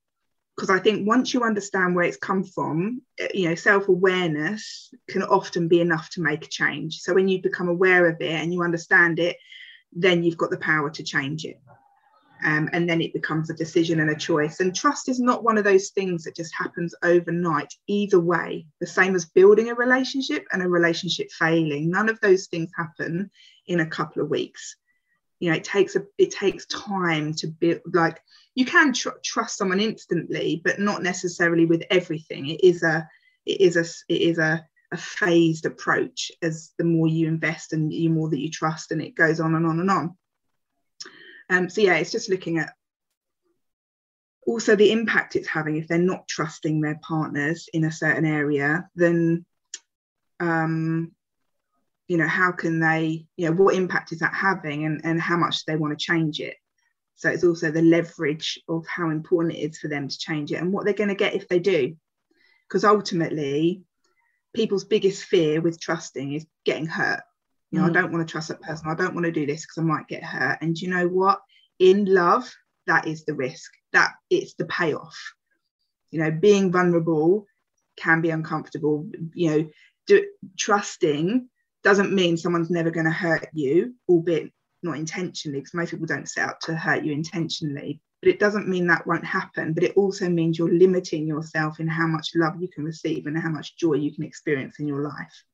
because 0.56 0.70
I 0.70 0.80
think 0.80 1.06
once 1.06 1.32
you 1.32 1.44
understand 1.44 1.94
where 1.94 2.04
it's 2.04 2.16
come 2.16 2.42
from, 2.42 3.00
eh, 3.20 3.28
you 3.32 3.48
know, 3.48 3.54
self-awareness 3.54 4.92
can 5.08 5.22
often 5.22 5.68
be 5.68 5.80
enough 5.80 6.10
to 6.10 6.20
make 6.20 6.44
a 6.44 6.48
change. 6.48 6.98
So 6.98 7.14
when 7.14 7.28
you 7.28 7.40
become 7.40 7.68
aware 7.68 8.08
of 8.08 8.20
it 8.20 8.32
and 8.32 8.52
you 8.52 8.64
understand 8.64 9.20
it, 9.20 9.36
then 9.92 10.22
you've 10.22 10.36
got 10.36 10.50
the 10.50 10.58
power 10.58 10.90
to 10.90 11.02
change 11.02 11.44
it. 11.44 11.60
Um, 12.44 12.68
and 12.72 12.88
then 12.88 13.00
it 13.00 13.12
becomes 13.12 13.50
a 13.50 13.54
decision 13.54 14.00
and 14.00 14.10
a 14.10 14.16
choice. 14.16 14.60
And 14.60 14.74
trust 14.74 15.08
is 15.08 15.18
not 15.18 15.42
one 15.42 15.58
of 15.58 15.64
those 15.64 15.88
things 15.90 16.22
that 16.24 16.36
just 16.36 16.54
happens 16.56 16.94
overnight, 17.02 17.74
either 17.88 18.20
way. 18.20 18.66
The 18.80 18.86
same 18.86 19.16
as 19.16 19.24
building 19.24 19.70
a 19.70 19.74
relationship 19.74 20.44
and 20.52 20.62
a 20.62 20.68
relationship 20.68 21.30
failing. 21.32 21.90
None 21.90 22.08
of 22.08 22.20
those 22.20 22.46
things 22.46 22.70
happen 22.76 23.30
in 23.66 23.80
a 23.80 23.86
couple 23.86 24.22
of 24.22 24.30
weeks. 24.30 24.76
You 25.40 25.50
know, 25.50 25.56
it 25.56 25.64
takes 25.64 25.96
a 25.96 26.04
it 26.16 26.30
takes 26.30 26.66
time 26.66 27.32
to 27.34 27.48
build 27.48 27.80
like 27.92 28.20
you 28.54 28.64
can 28.64 28.92
tr- 28.92 29.10
trust 29.24 29.56
someone 29.56 29.80
instantly, 29.80 30.60
but 30.64 30.80
not 30.80 31.02
necessarily 31.02 31.64
with 31.64 31.84
everything. 31.90 32.48
It 32.48 32.64
is 32.64 32.82
a 32.82 33.08
it 33.46 33.60
is 33.60 33.76
a 33.76 34.12
it 34.12 34.20
is 34.20 34.38
a 34.38 34.66
a 34.92 34.96
phased 34.96 35.66
approach 35.66 36.32
as 36.42 36.72
the 36.78 36.84
more 36.84 37.06
you 37.08 37.28
invest 37.28 37.72
and 37.72 37.90
the 37.90 38.08
more 38.08 38.28
that 38.30 38.40
you 38.40 38.50
trust, 38.50 38.92
and 38.92 39.02
it 39.02 39.14
goes 39.14 39.40
on 39.40 39.54
and 39.54 39.66
on 39.66 39.80
and 39.80 39.90
on. 39.90 40.16
Um, 41.50 41.68
so 41.70 41.80
yeah, 41.80 41.96
it's 41.96 42.12
just 42.12 42.30
looking 42.30 42.58
at 42.58 42.72
also 44.46 44.76
the 44.76 44.92
impact 44.92 45.36
it's 45.36 45.48
having 45.48 45.76
if 45.76 45.88
they're 45.88 45.98
not 45.98 46.26
trusting 46.26 46.80
their 46.80 46.98
partners 47.02 47.68
in 47.72 47.84
a 47.84 47.92
certain 47.92 48.24
area, 48.24 48.88
then 48.94 49.44
um, 50.40 51.12
you 52.06 52.16
know 52.16 52.28
how 52.28 52.52
can 52.52 52.80
they 52.80 53.26
you 53.36 53.46
know 53.46 53.52
what 53.54 53.74
impact 53.74 54.12
is 54.12 54.20
that 54.20 54.34
having 54.34 54.84
and, 54.84 55.02
and 55.04 55.20
how 55.20 55.36
much 55.36 55.64
they 55.64 55.76
want 55.76 55.98
to 55.98 56.02
change 56.02 56.40
it 56.40 56.56
so 57.18 57.28
it's 57.28 57.42
also 57.42 57.72
the 57.72 57.82
leverage 57.82 58.60
of 58.68 58.86
how 58.86 59.10
important 59.10 59.56
it 59.56 59.70
is 59.70 59.78
for 59.78 59.88
them 59.88 60.06
to 60.06 60.18
change 60.18 60.52
it 60.52 60.60
and 60.62 60.72
what 60.72 60.84
they're 60.84 60.94
going 60.94 61.08
to 61.08 61.16
get 61.16 61.34
if 61.34 61.48
they 61.48 61.58
do. 61.58 61.96
Because 62.68 62.84
ultimately, 62.84 63.82
people's 64.54 64.84
biggest 64.84 65.24
fear 65.24 65.60
with 65.60 65.80
trusting 65.80 66.32
is 66.32 66.46
getting 66.64 66.86
hurt. 66.86 67.20
You 67.70 67.80
know, 67.80 67.86
mm. 67.86 67.90
I 67.90 67.92
don't 67.92 68.12
want 68.12 68.26
to 68.26 68.30
trust 68.30 68.48
that 68.48 68.62
person. 68.62 68.88
I 68.88 68.94
don't 68.94 69.14
want 69.14 69.26
to 69.26 69.32
do 69.32 69.46
this 69.46 69.62
because 69.62 69.78
I 69.78 69.82
might 69.82 70.08
get 70.08 70.24
hurt. 70.24 70.58
And 70.60 70.78
you 70.78 70.88
know 70.88 71.06
what? 71.06 71.40
In 71.78 72.06
love, 72.06 72.50
that 72.86 73.06
is 73.06 73.24
the 73.24 73.34
risk. 73.34 73.70
That 73.92 74.12
it's 74.30 74.54
the 74.54 74.64
payoff. 74.66 75.16
You 76.10 76.20
know, 76.20 76.30
being 76.30 76.72
vulnerable 76.72 77.46
can 77.96 78.20
be 78.22 78.30
uncomfortable. 78.30 79.10
You 79.34 79.50
know, 79.50 79.70
do, 80.06 80.24
trusting 80.58 81.48
doesn't 81.84 82.12
mean 82.12 82.36
someone's 82.36 82.70
never 82.70 82.90
going 82.90 83.06
to 83.06 83.12
hurt 83.12 83.48
you, 83.52 83.94
albeit 84.08 84.52
not 84.82 84.96
intentionally, 84.96 85.58
because 85.58 85.74
most 85.74 85.90
people 85.90 86.06
don't 86.06 86.28
set 86.28 86.48
out 86.48 86.60
to 86.62 86.74
hurt 86.74 87.04
you 87.04 87.12
intentionally. 87.12 88.00
But 88.20 88.30
it 88.30 88.40
doesn't 88.40 88.68
mean 88.68 88.88
that 88.88 89.06
won't 89.06 89.24
happen. 89.24 89.74
But 89.74 89.84
it 89.84 89.96
also 89.96 90.28
means 90.28 90.58
you're 90.58 90.72
limiting 90.72 91.26
yourself 91.26 91.78
in 91.78 91.86
how 91.86 92.06
much 92.06 92.32
love 92.34 92.60
you 92.60 92.68
can 92.68 92.84
receive 92.84 93.26
and 93.26 93.38
how 93.38 93.50
much 93.50 93.76
joy 93.76 93.94
you 93.94 94.12
can 94.12 94.24
experience 94.24 94.80
in 94.80 94.88
your 94.88 95.02
life. 95.02 95.44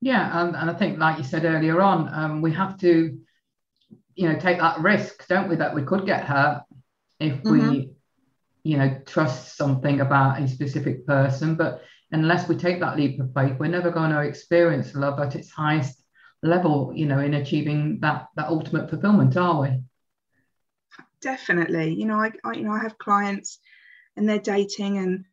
Yeah, 0.00 0.42
and, 0.42 0.54
and 0.56 0.70
I 0.70 0.74
think, 0.74 0.98
like 0.98 1.18
you 1.18 1.24
said 1.24 1.44
earlier 1.44 1.80
on, 1.80 2.12
um, 2.12 2.42
we 2.42 2.52
have 2.52 2.78
to, 2.80 3.18
you 4.14 4.28
know, 4.28 4.38
take 4.38 4.58
that 4.58 4.80
risk, 4.80 5.26
don't 5.28 5.48
we, 5.48 5.56
that 5.56 5.74
we 5.74 5.82
could 5.82 6.04
get 6.04 6.24
hurt 6.24 6.62
if 7.20 7.42
mm-hmm. 7.42 7.70
we, 7.70 7.90
you 8.64 8.76
know, 8.76 9.00
trust 9.06 9.56
something 9.56 10.00
about 10.00 10.42
a 10.42 10.48
specific 10.48 11.06
person. 11.06 11.54
But 11.54 11.82
unless 12.10 12.48
we 12.48 12.56
take 12.56 12.80
that 12.80 12.96
leap 12.96 13.18
of 13.20 13.32
faith, 13.32 13.56
we're 13.58 13.68
never 13.68 13.90
going 13.90 14.10
to 14.10 14.20
experience 14.20 14.94
love 14.94 15.20
at 15.20 15.36
its 15.36 15.50
highest 15.50 16.02
level, 16.42 16.92
you 16.94 17.06
know, 17.06 17.20
in 17.20 17.34
achieving 17.34 18.00
that 18.00 18.26
that 18.36 18.48
ultimate 18.48 18.90
fulfillment, 18.90 19.36
are 19.36 19.62
we? 19.62 19.80
Definitely. 21.24 21.94
You 21.94 22.04
know, 22.04 22.20
I, 22.20 22.32
I 22.44 22.52
you 22.52 22.64
know 22.64 22.72
I 22.72 22.82
have 22.82 22.98
clients 22.98 23.58
and 24.16 24.28
they're 24.28 24.38
dating 24.38 24.98
and 24.98 25.24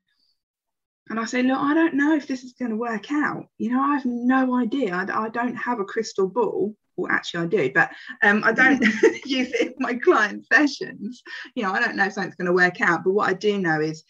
and 1.10 1.20
I 1.20 1.26
say, 1.26 1.44
look, 1.44 1.58
I 1.60 1.74
don't 1.74 1.96
know 1.96 2.16
if 2.16 2.26
this 2.26 2.46
is 2.46 2.54
going 2.54 2.72
to 2.72 2.78
work 2.78 3.12
out. 3.12 3.48
You 3.58 3.72
know, 3.72 3.82
I 3.82 3.96
have 3.96 4.06
no 4.06 4.56
idea. 4.56 4.96
I, 4.96 5.26
I 5.26 5.28
don't 5.28 5.56
have 5.56 5.82
a 5.82 5.86
crystal 5.86 6.30
ball. 6.30 6.74
Well, 6.96 7.12
actually, 7.12 7.44
I 7.44 7.48
do, 7.48 7.72
but 7.74 7.92
um, 8.24 8.42
I 8.46 8.54
don't 8.54 8.82
use 9.26 9.52
it 9.52 9.74
in 9.74 9.74
my 9.80 9.96
client 9.96 10.46
sessions. 10.46 11.22
You 11.54 11.64
know, 11.64 11.74
I 11.74 11.82
don't 11.82 11.98
know 11.98 12.06
if 12.06 12.14
something's 12.14 12.36
going 12.36 12.46
to 12.46 12.54
work 12.54 12.80
out. 12.80 13.04
But 13.04 13.12
what 13.12 13.30
I 13.30 13.34
do 13.34 13.58
know 13.58 13.82
is 13.82 14.06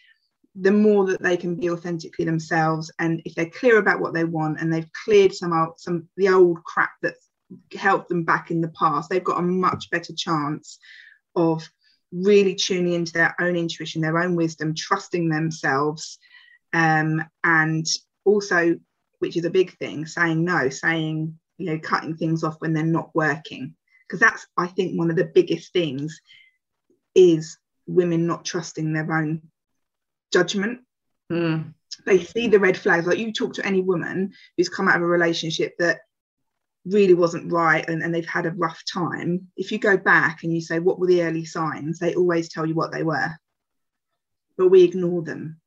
the 0.53 0.71
more 0.71 1.07
that 1.07 1.23
they 1.23 1.38
can 1.38 1.55
be 1.55 1.71
authentically 1.71 2.25
themselves 2.25 2.91
and 3.00 3.23
if 3.25 3.33
they're 3.33 3.50
clear 3.50 3.79
about 3.79 4.01
what 4.01 4.13
they 4.13 4.25
want 4.25 4.59
and 4.59 4.71
they've 4.71 4.91
cleared 5.05 5.33
some 5.33 5.53
out 5.53 5.79
some 5.79 6.07
the 6.17 6.27
old 6.27 6.61
crap 6.65 6.91
that's 7.01 7.29
helped 7.73 8.09
them 8.09 8.25
back 8.25 8.51
in 8.51 8.59
the 8.59 8.73
past 8.77 9.09
they've 9.09 9.23
got 9.23 9.39
a 9.39 9.41
much 9.41 9.89
better 9.91 10.13
chance 10.13 10.77
of 11.35 11.67
really 12.11 12.55
tuning 12.55 12.93
into 12.93 13.13
their 13.13 13.35
own 13.39 13.55
intuition 13.55 14.01
their 14.01 14.19
own 14.19 14.35
wisdom 14.35 14.73
trusting 14.75 15.29
themselves 15.29 16.19
um, 16.73 17.23
and 17.43 17.85
also 18.25 18.75
which 19.19 19.38
is 19.38 19.45
a 19.45 19.50
big 19.50 19.77
thing 19.77 20.05
saying 20.05 20.43
no 20.43 20.69
saying 20.69 21.38
you 21.57 21.65
know 21.67 21.79
cutting 21.79 22.15
things 22.15 22.43
off 22.43 22.55
when 22.59 22.73
they're 22.73 22.83
not 22.83 23.13
working 23.15 23.75
because 24.07 24.19
that's 24.19 24.45
i 24.57 24.67
think 24.67 24.97
one 24.97 25.09
of 25.09 25.15
the 25.15 25.31
biggest 25.33 25.71
things 25.71 26.19
is 27.15 27.57
women 27.88 28.27
not 28.27 28.45
trusting 28.45 28.93
their 28.93 29.11
own 29.11 29.41
judgment. 30.31 30.79
Mm. 31.31 31.73
They 32.05 32.23
see 32.23 32.47
the 32.47 32.59
red 32.59 32.77
flags. 32.77 33.05
Like 33.05 33.19
you 33.19 33.31
talk 33.31 33.53
to 33.55 33.65
any 33.65 33.81
woman 33.81 34.31
who's 34.57 34.69
come 34.69 34.88
out 34.88 34.95
of 34.95 35.01
a 35.01 35.05
relationship 35.05 35.75
that 35.79 36.00
really 36.85 37.13
wasn't 37.13 37.51
right 37.51 37.88
and, 37.88 38.01
and 38.01 38.13
they've 38.13 38.25
had 38.25 38.45
a 38.45 38.51
rough 38.51 38.81
time. 38.91 39.47
If 39.55 39.71
you 39.71 39.77
go 39.77 39.97
back 39.97 40.43
and 40.43 40.53
you 40.53 40.61
say, 40.61 40.79
What 40.79 41.00
were 41.00 41.07
the 41.07 41.23
early 41.23 41.45
signs? 41.45 42.00
They 42.00 42.15
always 42.15 42.50
tell 42.50 42.65
you 42.65 42.73
what 42.73 42.91
they 42.91 43.03
were. 43.03 43.31
But 44.57 44.69
we 44.69 44.83
ignore 44.83 45.21
them. 45.21 45.59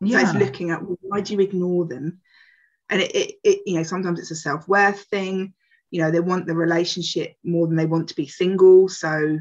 Yeah. 0.00 0.20
So 0.20 0.36
it's 0.36 0.44
looking 0.44 0.70
at 0.70 0.82
well, 0.82 0.98
why 1.02 1.20
do 1.20 1.34
you 1.34 1.40
ignore 1.40 1.86
them? 1.86 2.20
And 2.88 3.00
it, 3.02 3.14
it, 3.14 3.34
it 3.44 3.60
you 3.66 3.76
know, 3.76 3.82
sometimes 3.82 4.18
it's 4.18 4.30
a 4.30 4.36
self-worth 4.36 5.02
thing. 5.10 5.54
You 5.90 6.02
know, 6.02 6.10
they 6.10 6.20
want 6.20 6.46
the 6.46 6.54
relationship 6.54 7.34
more 7.44 7.66
than 7.66 7.76
they 7.76 7.86
want 7.86 8.08
to 8.08 8.16
be 8.16 8.26
single. 8.26 8.88
So 8.88 9.38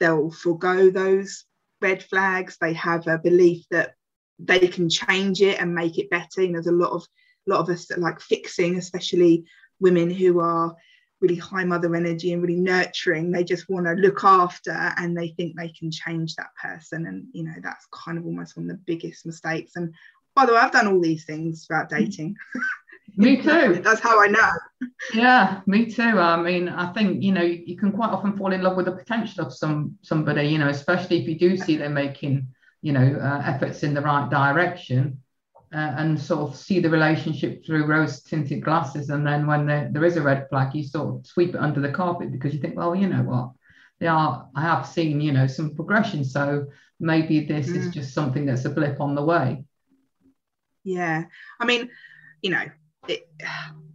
they'll 0.00 0.30
forego 0.30 0.90
those 0.90 1.44
red 1.80 2.02
flags. 2.02 2.56
They 2.60 2.72
have 2.74 3.06
a 3.06 3.18
belief 3.18 3.64
that 3.70 3.94
they 4.38 4.66
can 4.68 4.88
change 4.88 5.42
it 5.42 5.60
and 5.60 5.74
make 5.74 5.98
it 5.98 6.10
better. 6.10 6.40
And 6.40 6.54
there's 6.54 6.66
a 6.66 6.72
lot 6.72 6.92
of 6.92 7.06
a 7.46 7.50
lot 7.50 7.60
of 7.60 7.68
us 7.68 7.86
that 7.86 7.98
like 7.98 8.20
fixing, 8.20 8.76
especially 8.76 9.44
women 9.80 10.10
who 10.10 10.40
are 10.40 10.74
really 11.20 11.36
high 11.36 11.64
mother 11.64 11.94
energy 11.94 12.32
and 12.32 12.42
really 12.42 12.60
nurturing. 12.60 13.30
They 13.30 13.44
just 13.44 13.68
want 13.68 13.86
to 13.86 13.92
look 13.92 14.24
after 14.24 14.72
and 14.72 15.16
they 15.16 15.28
think 15.28 15.56
they 15.56 15.68
can 15.68 15.90
change 15.90 16.34
that 16.36 16.50
person. 16.60 17.06
And 17.06 17.26
you 17.32 17.44
know, 17.44 17.54
that's 17.62 17.86
kind 17.92 18.18
of 18.18 18.24
almost 18.24 18.56
one 18.56 18.70
of 18.70 18.76
the 18.76 18.82
biggest 18.86 19.26
mistakes. 19.26 19.72
And 19.76 19.94
by 20.34 20.46
the 20.46 20.52
way, 20.52 20.58
I've 20.58 20.72
done 20.72 20.86
all 20.86 21.00
these 21.00 21.24
things 21.24 21.66
throughout 21.66 21.90
dating. 21.90 22.36
me 23.16 23.36
too. 23.42 23.80
That's 23.82 24.00
how 24.00 24.22
I 24.22 24.28
know. 24.28 24.50
Yeah, 25.12 25.60
me 25.66 25.86
too. 25.86 26.02
I 26.02 26.40
mean, 26.40 26.68
I 26.68 26.92
think 26.92 27.22
you 27.22 27.32
know 27.32 27.42
you 27.42 27.76
can 27.76 27.92
quite 27.92 28.10
often 28.10 28.36
fall 28.36 28.52
in 28.52 28.62
love 28.62 28.76
with 28.76 28.86
the 28.86 28.92
potential 28.92 29.44
of 29.44 29.52
some 29.52 29.98
somebody, 30.02 30.48
you 30.48 30.58
know, 30.58 30.68
especially 30.68 31.20
if 31.20 31.28
you 31.28 31.38
do 31.38 31.56
see 31.56 31.76
them 31.76 31.94
making 31.94 32.48
you 32.82 32.92
know 32.92 33.18
uh, 33.20 33.42
efforts 33.44 33.82
in 33.82 33.92
the 33.92 34.00
right 34.00 34.30
direction 34.30 35.20
uh, 35.72 35.94
and 35.96 36.20
sort 36.20 36.50
of 36.50 36.56
see 36.56 36.80
the 36.80 36.90
relationship 36.90 37.64
through 37.64 37.86
rose 37.86 38.22
tinted 38.22 38.64
glasses. 38.64 39.10
And 39.10 39.26
then 39.26 39.46
when 39.46 39.66
there, 39.66 39.88
there 39.92 40.04
is 40.04 40.16
a 40.16 40.22
red 40.22 40.48
flag, 40.48 40.74
you 40.74 40.82
sort 40.82 41.14
of 41.14 41.26
sweep 41.26 41.54
it 41.54 41.60
under 41.60 41.80
the 41.80 41.92
carpet 41.92 42.32
because 42.32 42.52
you 42.52 42.60
think, 42.60 42.76
well, 42.76 42.94
you 42.94 43.06
know 43.06 43.22
what, 43.22 43.52
they 44.00 44.08
are, 44.08 44.48
I 44.54 44.62
have 44.62 44.86
seen, 44.86 45.20
you 45.20 45.32
know, 45.32 45.46
some 45.46 45.74
progression. 45.76 46.24
So 46.24 46.66
maybe 46.98 47.44
this 47.44 47.68
mm. 47.68 47.76
is 47.76 47.94
just 47.94 48.14
something 48.14 48.46
that's 48.46 48.64
a 48.64 48.70
blip 48.70 49.00
on 49.00 49.14
the 49.14 49.22
way. 49.22 49.64
Yeah. 50.82 51.24
I 51.60 51.64
mean, 51.66 51.90
you 52.42 52.50
know, 52.50 52.64
it, 53.06 53.30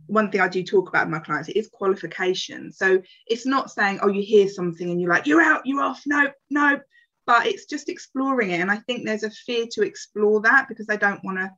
one 0.07 0.31
thing 0.31 0.39
I 0.39 0.47
do 0.47 0.63
talk 0.63 0.87
about 0.87 1.07
with 1.07 1.13
my 1.13 1.19
clients 1.19 1.49
is 1.49 1.67
qualification. 1.67 2.71
So 2.71 3.01
it's 3.27 3.45
not 3.45 3.71
saying, 3.71 3.99
oh, 4.01 4.07
you 4.07 4.21
hear 4.21 4.47
something 4.47 4.89
and 4.89 5.01
you're 5.01 5.09
like, 5.09 5.25
you're 5.25 5.41
out, 5.41 5.65
you're 5.65 5.81
off. 5.81 6.03
No, 6.05 6.31
no. 6.49 6.79
But 7.25 7.47
it's 7.47 7.65
just 7.65 7.89
exploring 7.89 8.51
it. 8.51 8.61
And 8.61 8.71
I 8.71 8.77
think 8.77 9.03
there's 9.03 9.23
a 9.23 9.31
fear 9.31 9.65
to 9.71 9.81
explore 9.81 10.41
that 10.41 10.67
because 10.69 10.85
they 10.85 10.97
don't 10.97 11.23
want 11.23 11.39
to 11.39 11.51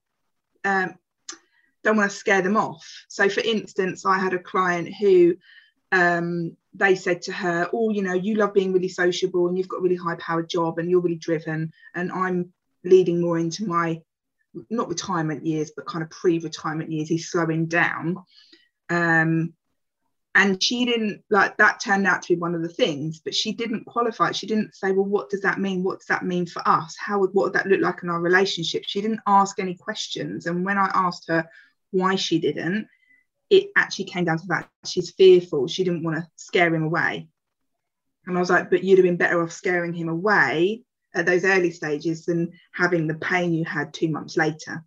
um, 0.67 0.95
don't 1.83 1.97
want 1.97 2.11
to 2.11 2.17
scare 2.17 2.41
them 2.41 2.57
off. 2.57 3.05
So 3.07 3.29
for 3.29 3.41
instance, 3.41 4.05
I 4.05 4.17
had 4.17 4.33
a 4.33 4.39
client 4.39 4.93
who 4.99 5.35
um, 5.91 6.57
they 6.73 6.95
said 6.95 7.21
to 7.23 7.31
her, 7.31 7.69
Oh, 7.73 7.89
you 7.89 8.01
know, 8.01 8.13
you 8.13 8.35
love 8.35 8.53
being 8.53 8.73
really 8.73 8.89
sociable 8.89 9.47
and 9.47 9.57
you've 9.57 9.69
got 9.69 9.77
a 9.77 9.81
really 9.81 9.95
high 9.95 10.15
powered 10.15 10.49
job 10.49 10.79
and 10.79 10.89
you're 10.89 10.99
really 10.99 11.15
driven. 11.15 11.71
And 11.95 12.11
I'm 12.11 12.51
leading 12.83 13.21
more 13.21 13.39
into 13.39 13.65
my 13.65 14.01
not 14.69 14.89
retirement 14.89 15.45
years, 15.45 15.71
but 15.75 15.85
kind 15.85 16.03
of 16.03 16.09
pre-retirement 16.09 16.91
years. 16.91 17.07
He's 17.07 17.29
slowing 17.29 17.67
down. 17.67 18.17
Um, 18.89 19.53
and 20.37 20.61
she 20.61 20.85
didn't 20.85 21.23
like 21.31 21.57
that 21.57 21.81
turned 21.83 22.05
out 22.05 22.21
to 22.21 22.35
be 22.35 22.39
one 22.39 22.53
of 22.53 22.61
the 22.61 22.69
things, 22.69 23.19
but 23.19 23.33
she 23.33 23.51
didn't 23.53 23.85
qualify. 23.85 24.31
She 24.31 24.45
didn't 24.45 24.75
say, 24.75 24.91
well, 24.91 25.03
what 25.03 25.31
does 25.31 25.41
that 25.41 25.59
mean? 25.59 25.83
What 25.83 25.97
does 25.97 26.07
that 26.09 26.23
mean 26.23 26.45
for 26.45 26.61
us? 26.63 26.95
How 26.95 27.17
would 27.17 27.33
what 27.33 27.45
would 27.45 27.53
that 27.53 27.65
look 27.65 27.81
like 27.81 28.03
in 28.03 28.09
our 28.09 28.21
relationship? 28.21 28.83
She 28.85 29.01
didn't 29.01 29.21
ask 29.25 29.59
any 29.59 29.73
questions. 29.73 30.45
And 30.45 30.63
when 30.63 30.77
I 30.77 30.91
asked 30.93 31.27
her 31.29 31.49
why 31.89 32.15
she 32.15 32.39
didn't, 32.39 32.87
it 33.49 33.71
actually 33.75 34.05
came 34.05 34.25
down 34.25 34.37
to 34.37 34.47
that 34.49 34.69
she's 34.85 35.09
fearful. 35.09 35.67
She 35.67 35.83
didn't 35.83 36.03
want 36.03 36.17
to 36.17 36.27
scare 36.35 36.73
him 36.73 36.83
away. 36.83 37.27
And 38.27 38.37
I 38.37 38.39
was 38.39 38.51
like, 38.51 38.69
but 38.69 38.83
you'd 38.83 38.99
have 38.99 39.05
been 39.05 39.17
better 39.17 39.41
off 39.41 39.51
scaring 39.51 39.93
him 39.93 40.07
away 40.07 40.83
at 41.15 41.25
those 41.25 41.45
early 41.45 41.71
stages 41.71 42.25
than 42.25 42.51
having 42.73 43.07
the 43.07 43.15
pain 43.15 43.55
you 43.55 43.65
had 43.65 43.91
two 43.91 44.09
months 44.09 44.37
later 44.37 44.83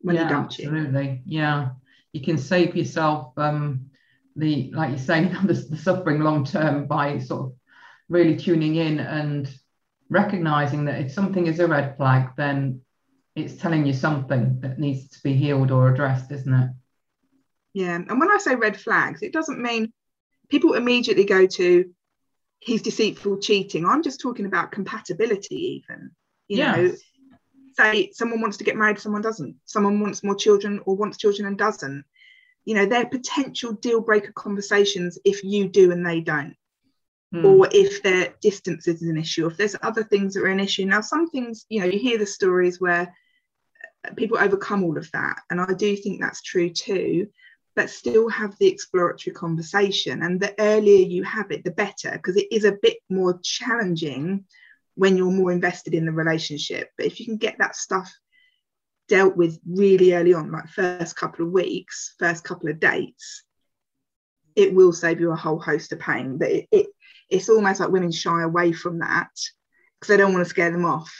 when 0.00 0.16
yeah, 0.16 0.22
you 0.22 0.28
dumped 0.30 0.54
absolutely. 0.54 1.22
you. 1.26 1.40
Yeah. 1.40 1.70
You 2.14 2.22
can 2.22 2.38
save 2.38 2.74
yourself 2.74 3.36
um, 3.36 3.90
the, 4.36 4.70
like 4.72 4.90
you 4.90 4.98
say, 4.98 5.24
the, 5.44 5.54
the 5.54 5.76
suffering 5.76 6.20
long 6.20 6.44
term 6.44 6.86
by 6.86 7.18
sort 7.18 7.46
of 7.46 7.52
really 8.08 8.36
tuning 8.36 8.76
in 8.76 9.00
and 9.00 9.52
recognizing 10.10 10.84
that 10.84 11.00
if 11.00 11.12
something 11.12 11.46
is 11.46 11.60
a 11.60 11.66
red 11.66 11.96
flag, 11.96 12.30
then 12.36 12.80
it's 13.34 13.56
telling 13.56 13.86
you 13.86 13.92
something 13.92 14.60
that 14.60 14.78
needs 14.78 15.08
to 15.08 15.22
be 15.22 15.34
healed 15.34 15.70
or 15.70 15.92
addressed, 15.92 16.30
isn't 16.30 16.52
it? 16.52 16.70
Yeah. 17.72 17.96
And 17.96 18.20
when 18.20 18.30
I 18.30 18.38
say 18.38 18.54
red 18.54 18.80
flags, 18.80 19.22
it 19.22 19.32
doesn't 19.32 19.60
mean 19.60 19.92
people 20.48 20.74
immediately 20.74 21.24
go 21.24 21.46
to 21.46 21.90
he's 22.64 22.82
deceitful, 22.82 23.38
cheating. 23.38 23.84
I'm 23.84 24.02
just 24.02 24.20
talking 24.20 24.46
about 24.46 24.72
compatibility, 24.72 25.82
even. 25.88 26.10
You 26.48 26.58
yes. 26.58 26.76
know, 26.76 26.94
say 27.78 28.10
someone 28.12 28.40
wants 28.40 28.56
to 28.58 28.64
get 28.64 28.76
married, 28.76 28.98
someone 28.98 29.22
doesn't. 29.22 29.56
Someone 29.66 30.00
wants 30.00 30.24
more 30.24 30.34
children 30.34 30.80
or 30.86 30.96
wants 30.96 31.18
children 31.18 31.46
and 31.46 31.58
doesn't. 31.58 32.04
You 32.64 32.74
know, 32.74 32.86
they're 32.86 33.06
potential 33.06 33.72
deal 33.72 34.00
breaker 34.00 34.32
conversations 34.32 35.18
if 35.24 35.44
you 35.44 35.68
do 35.68 35.92
and 35.92 36.06
they 36.06 36.20
don't. 36.20 36.56
Mm. 37.34 37.44
Or 37.44 37.68
if 37.72 38.02
their 38.02 38.34
distance 38.40 38.88
is 38.88 39.02
an 39.02 39.18
issue, 39.18 39.46
if 39.46 39.56
there's 39.56 39.76
other 39.82 40.04
things 40.04 40.34
that 40.34 40.42
are 40.42 40.46
an 40.46 40.60
issue. 40.60 40.86
Now, 40.86 41.00
some 41.00 41.28
things, 41.28 41.66
you 41.68 41.80
know, 41.80 41.86
you 41.86 41.98
hear 41.98 42.18
the 42.18 42.26
stories 42.26 42.80
where 42.80 43.14
people 44.16 44.38
overcome 44.38 44.84
all 44.84 44.96
of 44.96 45.10
that. 45.12 45.40
And 45.50 45.60
I 45.60 45.72
do 45.74 45.96
think 45.96 46.20
that's 46.20 46.42
true 46.42 46.70
too 46.70 47.28
but 47.76 47.90
still 47.90 48.28
have 48.28 48.56
the 48.58 48.68
exploratory 48.68 49.34
conversation. 49.34 50.22
And 50.22 50.40
the 50.40 50.54
earlier 50.58 51.06
you 51.06 51.24
have 51.24 51.50
it, 51.50 51.64
the 51.64 51.70
better, 51.72 52.12
because 52.12 52.36
it 52.36 52.46
is 52.50 52.64
a 52.64 52.78
bit 52.80 52.98
more 53.10 53.38
challenging 53.42 54.44
when 54.94 55.16
you're 55.16 55.30
more 55.30 55.52
invested 55.52 55.94
in 55.94 56.06
the 56.06 56.12
relationship. 56.12 56.90
But 56.96 57.06
if 57.06 57.18
you 57.18 57.26
can 57.26 57.36
get 57.36 57.56
that 57.58 57.76
stuff 57.76 58.12
dealt 59.08 59.36
with 59.36 59.58
really 59.66 60.14
early 60.14 60.34
on, 60.34 60.50
like 60.50 60.68
first 60.68 61.16
couple 61.16 61.46
of 61.46 61.52
weeks, 61.52 62.14
first 62.18 62.44
couple 62.44 62.70
of 62.70 62.80
dates, 62.80 63.42
it 64.56 64.74
will 64.74 64.92
save 64.92 65.20
you 65.20 65.32
a 65.32 65.36
whole 65.36 65.58
host 65.58 65.92
of 65.92 65.98
pain. 65.98 66.38
But 66.38 66.50
it, 66.50 66.68
it 66.70 66.86
it's 67.30 67.48
almost 67.48 67.80
like 67.80 67.90
women 67.90 68.12
shy 68.12 68.42
away 68.42 68.72
from 68.72 68.98
that 69.00 69.30
because 69.98 70.08
they 70.08 70.16
don't 70.16 70.32
want 70.32 70.44
to 70.44 70.50
scare 70.50 70.70
them 70.70 70.84
off. 70.84 71.12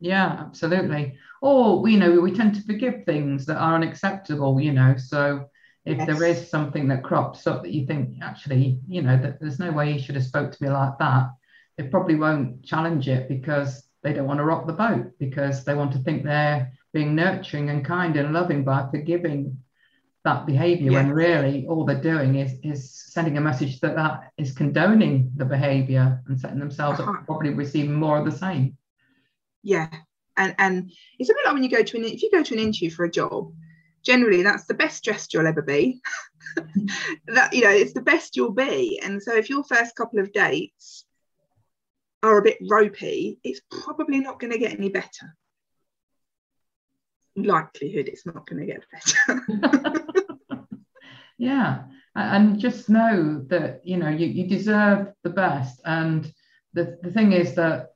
Yeah, 0.00 0.26
absolutely. 0.38 1.16
Or 1.40 1.88
you 1.88 1.98
know, 1.98 2.20
we 2.20 2.32
tend 2.32 2.54
to 2.56 2.62
forgive 2.62 3.04
things 3.04 3.46
that 3.46 3.58
are 3.58 3.74
unacceptable. 3.74 4.60
You 4.60 4.72
know, 4.72 4.96
so 4.96 5.48
if 5.88 5.98
yes. 5.98 6.06
there 6.06 6.24
is 6.24 6.50
something 6.50 6.88
that 6.88 7.02
crops 7.02 7.46
up 7.46 7.62
that 7.62 7.72
you 7.72 7.86
think 7.86 8.18
actually 8.22 8.78
you 8.86 9.00
know 9.00 9.16
that 9.16 9.40
there's 9.40 9.58
no 9.58 9.72
way 9.72 9.92
he 9.92 9.98
should 9.98 10.16
have 10.16 10.24
spoke 10.24 10.52
to 10.52 10.62
me 10.62 10.68
like 10.68 10.98
that 10.98 11.30
they 11.78 11.84
probably 11.84 12.14
won't 12.14 12.62
challenge 12.62 13.08
it 13.08 13.28
because 13.28 13.88
they 14.02 14.12
don't 14.12 14.26
want 14.26 14.38
to 14.38 14.44
rock 14.44 14.66
the 14.66 14.72
boat 14.72 15.10
because 15.18 15.64
they 15.64 15.74
want 15.74 15.92
to 15.92 15.98
think 15.98 16.24
they're 16.24 16.70
being 16.92 17.14
nurturing 17.14 17.70
and 17.70 17.84
kind 17.84 18.16
and 18.16 18.32
loving 18.32 18.64
by 18.64 18.88
forgiving 18.90 19.58
that 20.24 20.46
behavior 20.46 20.92
when 20.92 21.10
really 21.10 21.66
all 21.66 21.84
they're 21.84 22.00
doing 22.00 22.34
is 22.34 22.52
is 22.62 22.90
sending 22.90 23.38
a 23.38 23.40
message 23.40 23.80
that 23.80 23.94
that 23.94 24.32
is 24.36 24.52
condoning 24.52 25.30
the 25.36 25.44
behavior 25.44 26.22
and 26.26 26.38
setting 26.38 26.58
themselves 26.58 27.00
uh-huh. 27.00 27.12
up 27.12 27.26
probably 27.26 27.50
receiving 27.50 27.94
more 27.94 28.18
of 28.18 28.24
the 28.24 28.32
same. 28.32 28.76
Yeah. 29.62 29.88
And 30.36 30.54
and 30.58 30.92
it's 31.18 31.30
a 31.30 31.34
bit 31.34 31.44
like 31.44 31.54
when 31.54 31.64
you 31.64 31.70
go 31.70 31.82
to 31.82 31.96
an 31.96 32.04
if 32.04 32.22
you 32.22 32.30
go 32.30 32.42
to 32.42 32.54
an 32.54 32.60
interview 32.60 32.90
for 32.90 33.04
a 33.04 33.10
job 33.10 33.52
generally 34.04 34.42
that's 34.42 34.66
the 34.66 34.74
best 34.74 35.02
dressed 35.04 35.32
you'll 35.32 35.46
ever 35.46 35.62
be. 35.62 36.00
That 37.28 37.52
you 37.52 37.62
know 37.62 37.70
it's 37.70 37.92
the 37.92 38.00
best 38.00 38.36
you'll 38.36 38.52
be. 38.52 39.00
And 39.02 39.22
so 39.22 39.36
if 39.36 39.48
your 39.48 39.62
first 39.62 39.94
couple 39.94 40.18
of 40.18 40.32
dates 40.32 41.04
are 42.22 42.38
a 42.38 42.42
bit 42.42 42.58
ropey 42.68 43.38
it's 43.44 43.60
probably 43.70 44.18
not 44.18 44.40
going 44.40 44.52
to 44.52 44.58
get 44.58 44.72
any 44.72 44.88
better 44.88 45.36
likelihood 47.44 48.08
it's 48.08 48.26
not 48.26 48.46
going 48.46 48.60
to 48.60 48.66
get 48.66 48.84
better 48.92 50.52
yeah 51.38 51.84
and 52.14 52.58
just 52.58 52.88
know 52.88 53.44
that 53.48 53.80
you 53.84 53.96
know 53.96 54.08
you, 54.08 54.26
you 54.26 54.48
deserve 54.48 55.12
the 55.22 55.30
best 55.30 55.80
and 55.84 56.32
the, 56.74 56.98
the 57.02 57.10
thing 57.10 57.32
is 57.32 57.54
that 57.54 57.90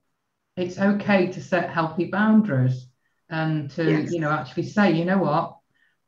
it's 0.57 0.79
okay 0.79 1.27
to 1.27 1.43
set 1.43 1.71
healthy 1.71 2.07
boundaries 2.07 2.87
and 3.31 3.71
to 3.71 3.85
yes. 3.85 4.13
you 4.13 4.21
know 4.21 4.31
actually 4.31 4.65
say 4.65 4.93
you 4.93 5.05
know 5.05 5.19
what 5.19 5.57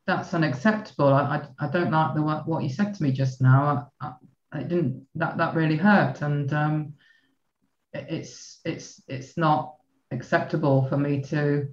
that's 0.05 0.33
unacceptable. 0.33 1.07
I, 1.07 1.47
I, 1.59 1.65
I, 1.65 1.67
don't 1.67 1.91
like 1.91 2.13
the 2.13 2.21
what 2.21 2.63
you 2.63 2.69
said 2.69 2.93
to 2.93 3.03
me 3.03 3.11
just 3.11 3.41
now. 3.41 3.89
I, 3.99 4.13
I, 4.51 4.59
it 4.59 4.67
didn't 4.67 5.07
that 5.15 5.37
that 5.37 5.55
really 5.55 5.77
hurt, 5.77 6.21
and 6.21 6.51
um, 6.53 6.93
it, 7.93 8.05
it's 8.09 8.59
it's 8.63 9.01
it's 9.07 9.37
not 9.37 9.75
acceptable 10.11 10.87
for 10.87 10.97
me 10.97 11.21
to 11.23 11.67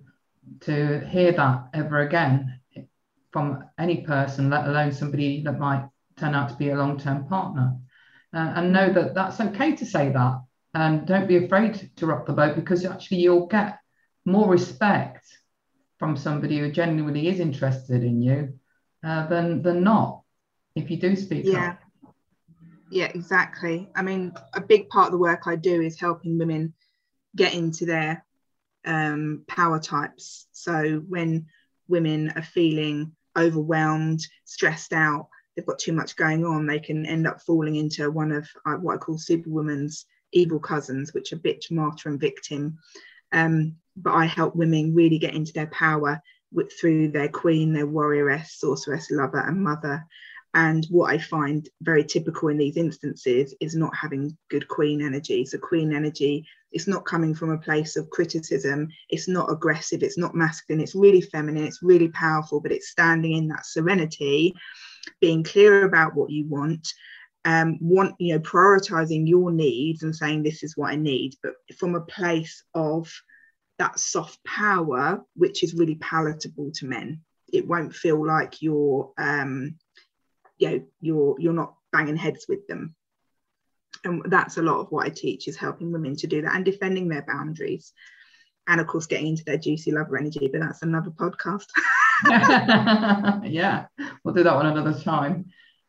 to 0.61 1.00
hear 1.07 1.33
that 1.33 1.68
ever 1.74 2.00
again 2.00 2.61
from 3.33 3.64
any 3.78 4.02
person, 4.02 4.50
let 4.50 4.66
alone 4.66 4.92
somebody 4.92 5.42
that 5.42 5.59
might 5.59 5.88
turn 6.18 6.35
out 6.35 6.50
to 6.50 6.57
be 6.57 6.70
a 6.70 6.76
long 6.76 6.98
term 6.98 7.26
partner. 7.26 7.76
Uh, 8.35 8.52
and 8.57 8.72
know 8.72 8.92
that 8.92 9.14
that's 9.14 9.40
okay 9.40 9.76
to 9.76 9.85
say 9.85 10.11
that, 10.11 10.40
and 10.74 11.07
don't 11.07 11.28
be 11.28 11.44
afraid 11.44 11.90
to 11.96 12.07
rock 12.07 12.26
the 12.26 12.33
boat 12.33 12.57
because 12.57 12.85
actually 12.85 13.18
you'll 13.18 13.46
get 13.46 13.78
more 14.24 14.48
respect 14.48 15.26
from 15.98 16.16
somebody 16.16 16.59
who 16.59 16.70
genuinely 16.70 17.28
is 17.28 17.40
interested 17.40 18.02
in 18.02 18.22
you 18.22 18.59
uh, 19.05 19.26
than 19.28 19.62
than 19.62 19.83
not 19.83 20.22
if 20.74 20.90
you 20.90 20.96
do 20.96 21.14
speak 21.14 21.46
yeah 21.46 21.70
up. 21.70 21.78
yeah 22.90 23.11
exactly 23.14 23.88
i 23.94 24.02
mean 24.02 24.33
a 24.55 24.61
big 24.61 24.88
part 24.88 25.07
of 25.07 25.12
the 25.12 25.18
work 25.18 25.42
i 25.46 25.55
do 25.55 25.81
is 25.81 26.00
helping 26.00 26.38
women 26.38 26.72
get 27.37 27.55
into 27.55 27.85
their 27.85 28.24
um, 28.85 29.45
power 29.47 29.79
types 29.79 30.47
so 30.53 31.03
when 31.09 31.47
women 31.88 32.33
are 32.37 32.42
feeling 32.42 33.12
overwhelmed 33.37 34.21
stressed 34.45 34.92
out 34.92 35.29
they've 35.57 35.66
got 35.66 35.79
too 35.79 35.92
much 35.92 36.16
going 36.16 36.45
on 36.45 36.66
they 36.66 36.81
can 36.81 37.07
end 37.07 37.27
up 37.27 37.40
falling 37.40 37.77
into 37.77 38.11
one 38.11 38.33
of 38.33 38.49
uh, 38.66 38.75
what 38.75 38.95
i 38.95 38.99
call 38.99 39.18
superwoman's 39.18 40.07
evil 40.33 40.59
cousins 40.59 41.14
which 41.14 41.33
are 41.33 41.38
bitch 41.38 41.71
martyr 41.71 42.09
and 42.09 42.21
victim 42.21 42.79
um, 43.33 43.77
but 43.97 44.12
I 44.12 44.27
help 44.27 44.55
women 44.55 44.95
really 44.95 45.18
get 45.18 45.35
into 45.35 45.53
their 45.53 45.66
power 45.68 46.23
with, 46.53 46.73
through 46.79 47.09
their 47.09 47.29
queen, 47.29 47.73
their 47.73 47.87
warrioress, 47.87 48.49
sorceress, 48.59 49.11
lover, 49.11 49.40
and 49.40 49.62
mother. 49.62 50.05
And 50.55 50.87
what 50.91 51.11
I 51.11 51.19
find 51.19 51.67
very 51.81 52.05
typical 52.05 52.49
in 52.49 52.59
these 52.59 52.77
instances 52.77 53.55
is 53.61 53.75
not 53.75 53.95
having 53.97 54.37
good 54.51 54.69
queen 54.69 55.01
energy. 55.01 55.47
So, 55.47 55.59
queen 55.59 55.95
energy 55.95 56.47
is 56.73 56.87
not 56.87 57.07
coming 57.07 57.35
from 57.35 57.51
a 57.51 57.59
place 57.59 57.97
of 57.97 58.11
criticism, 58.11 58.88
it's 59.09 59.29
not 59.29 59.51
aggressive, 59.51 60.03
it's 60.03 60.19
not 60.19 60.35
masculine, 60.35 60.83
it's 60.83 60.95
really 60.95 61.21
feminine, 61.21 61.65
it's 61.65 61.83
really 61.83 62.09
powerful, 62.09 62.61
but 62.61 62.73
it's 62.73 62.91
standing 62.91 63.33
in 63.33 63.49
that 63.49 63.67
serenity, 63.67 64.55
being 65.21 65.43
clear 65.43 65.85
about 65.85 66.15
what 66.15 66.31
you 66.31 66.47
want. 66.47 66.87
Um, 67.45 67.79
want 67.81 68.15
you 68.21 68.35
know 68.35 68.41
prioritizing 68.41 69.27
your 69.27 69.51
needs 69.51 70.05
and 70.05 70.15
saying 70.15 70.45
this 70.45 70.62
is 70.62 70.77
what 70.77 70.93
I 70.93 70.97
need, 70.97 71.35
but 71.43 71.55
from 71.77 71.97
a 71.97 72.01
place 72.03 72.62
of 72.73 73.11
that 73.79 73.99
soft 73.99 74.38
power, 74.45 75.25
which 75.35 75.65
is 75.65 75.75
really 75.75 75.97
palatable 75.97 76.71
to 76.73 76.87
men. 76.87 77.21
It 77.53 77.67
won't 77.67 77.95
feel 77.95 78.25
like 78.25 78.62
you're, 78.62 79.12
um, 79.19 79.77
you 80.62 80.70
know, 80.70 80.85
you're 81.01 81.37
you're 81.40 81.53
not 81.53 81.75
banging 81.92 82.16
heads 82.16 82.46
with 82.48 82.66
them. 82.68 82.94
And 84.05 84.22
that's 84.27 84.57
a 84.57 84.62
lot 84.62 84.81
of 84.81 84.88
what 84.90 85.07
I 85.07 85.11
teach 85.11 85.46
is 85.46 85.57
helping 85.57 85.92
women 85.92 86.16
to 86.16 86.27
do 86.27 86.42
that 86.42 86.55
and 86.55 86.64
defending 86.64 87.09
their 87.09 87.22
boundaries. 87.22 87.92
And 88.66 88.81
of 88.81 88.87
course, 88.87 89.07
getting 89.07 89.27
into 89.29 89.44
their 89.44 89.59
juicy 89.59 89.92
lover 89.92 90.16
energy, 90.16 90.48
but 90.51 90.61
that's 90.61 90.83
another 90.83 91.11
podcast. 91.11 91.66
yeah, 93.44 93.87
we'll 94.25 94.35
do 94.35 94.44
that 94.44 94.55
one 94.55 94.66
another 94.66 94.98
time. 94.98 95.46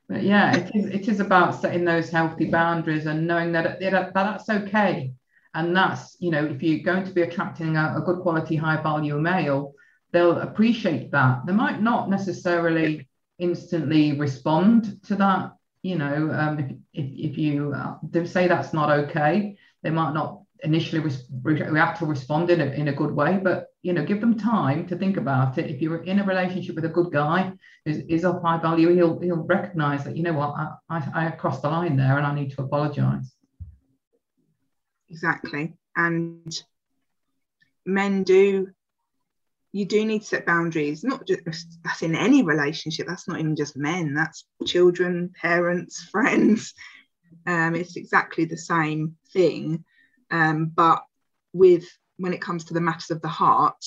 But 0.09 0.23
yeah, 0.23 0.55
it 0.55 0.75
is, 0.75 0.85
it 0.87 1.07
is 1.07 1.19
about 1.19 1.61
setting 1.61 1.85
those 1.85 2.09
healthy 2.09 2.49
boundaries 2.49 3.05
and 3.05 3.27
knowing 3.27 3.51
that, 3.53 3.79
that 3.79 4.13
that's 4.13 4.49
okay. 4.49 5.13
And 5.53 5.75
that's, 5.75 6.17
you 6.19 6.31
know, 6.31 6.43
if 6.45 6.63
you're 6.63 6.83
going 6.83 7.05
to 7.05 7.11
be 7.11 7.21
attracting 7.21 7.77
a, 7.77 7.95
a 7.97 8.01
good 8.01 8.21
quality, 8.21 8.55
high 8.55 8.81
value 8.81 9.19
male, 9.19 9.73
they'll 10.11 10.39
appreciate 10.39 11.11
that. 11.11 11.45
They 11.45 11.53
might 11.53 11.81
not 11.81 12.09
necessarily 12.09 13.07
instantly 13.43 14.17
respond 14.17 15.03
to 15.03 15.15
that. 15.15 15.51
You 15.81 15.97
know, 15.97 16.31
um, 16.31 16.59
if, 16.59 16.71
if, 16.93 17.31
if 17.31 17.37
you 17.37 17.73
uh, 17.73 18.25
say 18.25 18.47
that's 18.47 18.73
not 18.73 18.89
okay, 18.89 19.57
they 19.83 19.89
might 19.89 20.13
not 20.13 20.43
initially 20.63 21.01
re- 21.01 21.61
react 21.69 22.01
or 22.01 22.05
respond 22.05 22.49
in 22.49 22.61
a, 22.61 22.65
in 22.67 22.87
a 22.87 22.93
good 22.93 23.11
way, 23.11 23.39
but 23.43 23.67
you 23.81 23.91
know, 23.91 24.05
give 24.05 24.21
them 24.21 24.39
time 24.39 24.87
to 24.87 24.95
think 24.97 25.17
about 25.17 25.57
it. 25.57 25.69
If 25.69 25.81
you're 25.81 26.03
in 26.03 26.19
a 26.19 26.23
relationship 26.23 26.75
with 26.75 26.85
a 26.85 26.89
good 26.89 27.11
guy 27.11 27.51
who's 27.85 27.97
is 27.97 28.23
of 28.23 28.41
high 28.41 28.59
value, 28.61 28.95
he'll 28.95 29.19
he'll 29.19 29.43
recognize 29.43 30.05
that 30.05 30.15
you 30.15 30.23
know 30.23 30.33
what 30.33 30.55
I, 30.55 30.67
I, 30.89 31.27
I 31.27 31.31
crossed 31.31 31.63
the 31.63 31.69
line 31.69 31.97
there 31.97 32.17
and 32.17 32.25
I 32.25 32.33
need 32.33 32.51
to 32.51 32.61
apologize. 32.61 33.33
Exactly, 35.09 35.73
and 35.97 36.63
men 37.85 38.23
do. 38.23 38.69
You 39.73 39.85
do 39.85 40.05
need 40.05 40.19
to 40.19 40.27
set 40.27 40.45
boundaries, 40.45 41.03
not 41.03 41.27
just 41.27 41.79
that's 41.83 42.03
in 42.03 42.15
any 42.15 42.43
relationship. 42.43 43.07
That's 43.07 43.27
not 43.27 43.39
even 43.39 43.55
just 43.55 43.75
men. 43.75 44.13
That's 44.13 44.45
children, 44.65 45.33
parents, 45.41 46.01
friends. 46.11 46.73
Um, 47.45 47.75
it's 47.75 47.97
exactly 47.97 48.45
the 48.45 48.57
same 48.57 49.17
thing 49.33 49.83
um, 50.33 50.65
but 50.65 51.03
with 51.53 51.85
when 52.17 52.33
it 52.33 52.41
comes 52.41 52.65
to 52.65 52.73
the 52.73 52.81
matters 52.81 53.11
of 53.11 53.21
the 53.21 53.27
heart, 53.27 53.85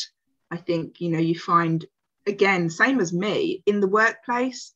I 0.51 0.57
think 0.57 1.01
you 1.01 1.11
know 1.11 1.18
you 1.18 1.37
find 1.37 1.85
again 2.27 2.70
same 2.70 3.01
as 3.01 3.12
me 3.12 3.64
in 3.66 3.81
the 3.81 3.88
workplace, 3.88 4.72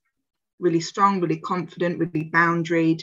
really 0.59 0.81
strong, 0.81 1.21
really 1.21 1.39
confident, 1.39 2.01
really 2.01 2.29
boundaried, 2.29 3.03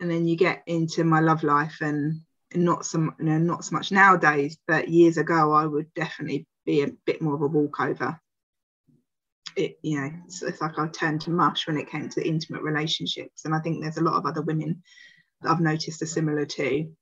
and 0.00 0.10
then 0.10 0.26
you 0.26 0.36
get 0.36 0.62
into 0.66 1.04
my 1.04 1.20
love 1.20 1.42
life 1.42 1.78
and, 1.82 2.22
and 2.52 2.64
not 2.64 2.86
some 2.86 3.14
you 3.18 3.26
know 3.26 3.38
not 3.38 3.64
so 3.64 3.76
much 3.76 3.92
nowadays, 3.92 4.56
but 4.66 4.88
years 4.88 5.18
ago 5.18 5.52
I 5.52 5.66
would 5.66 5.92
definitely 5.92 6.46
be 6.66 6.82
a 6.82 6.88
bit 7.06 7.22
more 7.22 7.34
of 7.34 7.42
a 7.42 7.46
walkover. 7.46 8.20
It, 9.56 9.78
you 9.82 9.98
know, 9.98 10.10
it's, 10.26 10.42
it's 10.42 10.60
like 10.60 10.78
I 10.78 10.86
turned 10.88 11.22
to 11.22 11.30
mush 11.30 11.66
when 11.66 11.78
it 11.78 11.90
came 11.90 12.10
to 12.10 12.26
intimate 12.26 12.62
relationships, 12.62 13.46
and 13.46 13.54
I 13.54 13.60
think 13.60 13.82
there's 13.82 13.96
a 13.96 14.02
lot 14.02 14.14
of 14.14 14.26
other 14.26 14.42
women 14.42 14.82
that 15.40 15.50
I've 15.50 15.60
noticed 15.60 16.02
are 16.02 16.06
similar 16.06 16.44
too 16.44 16.92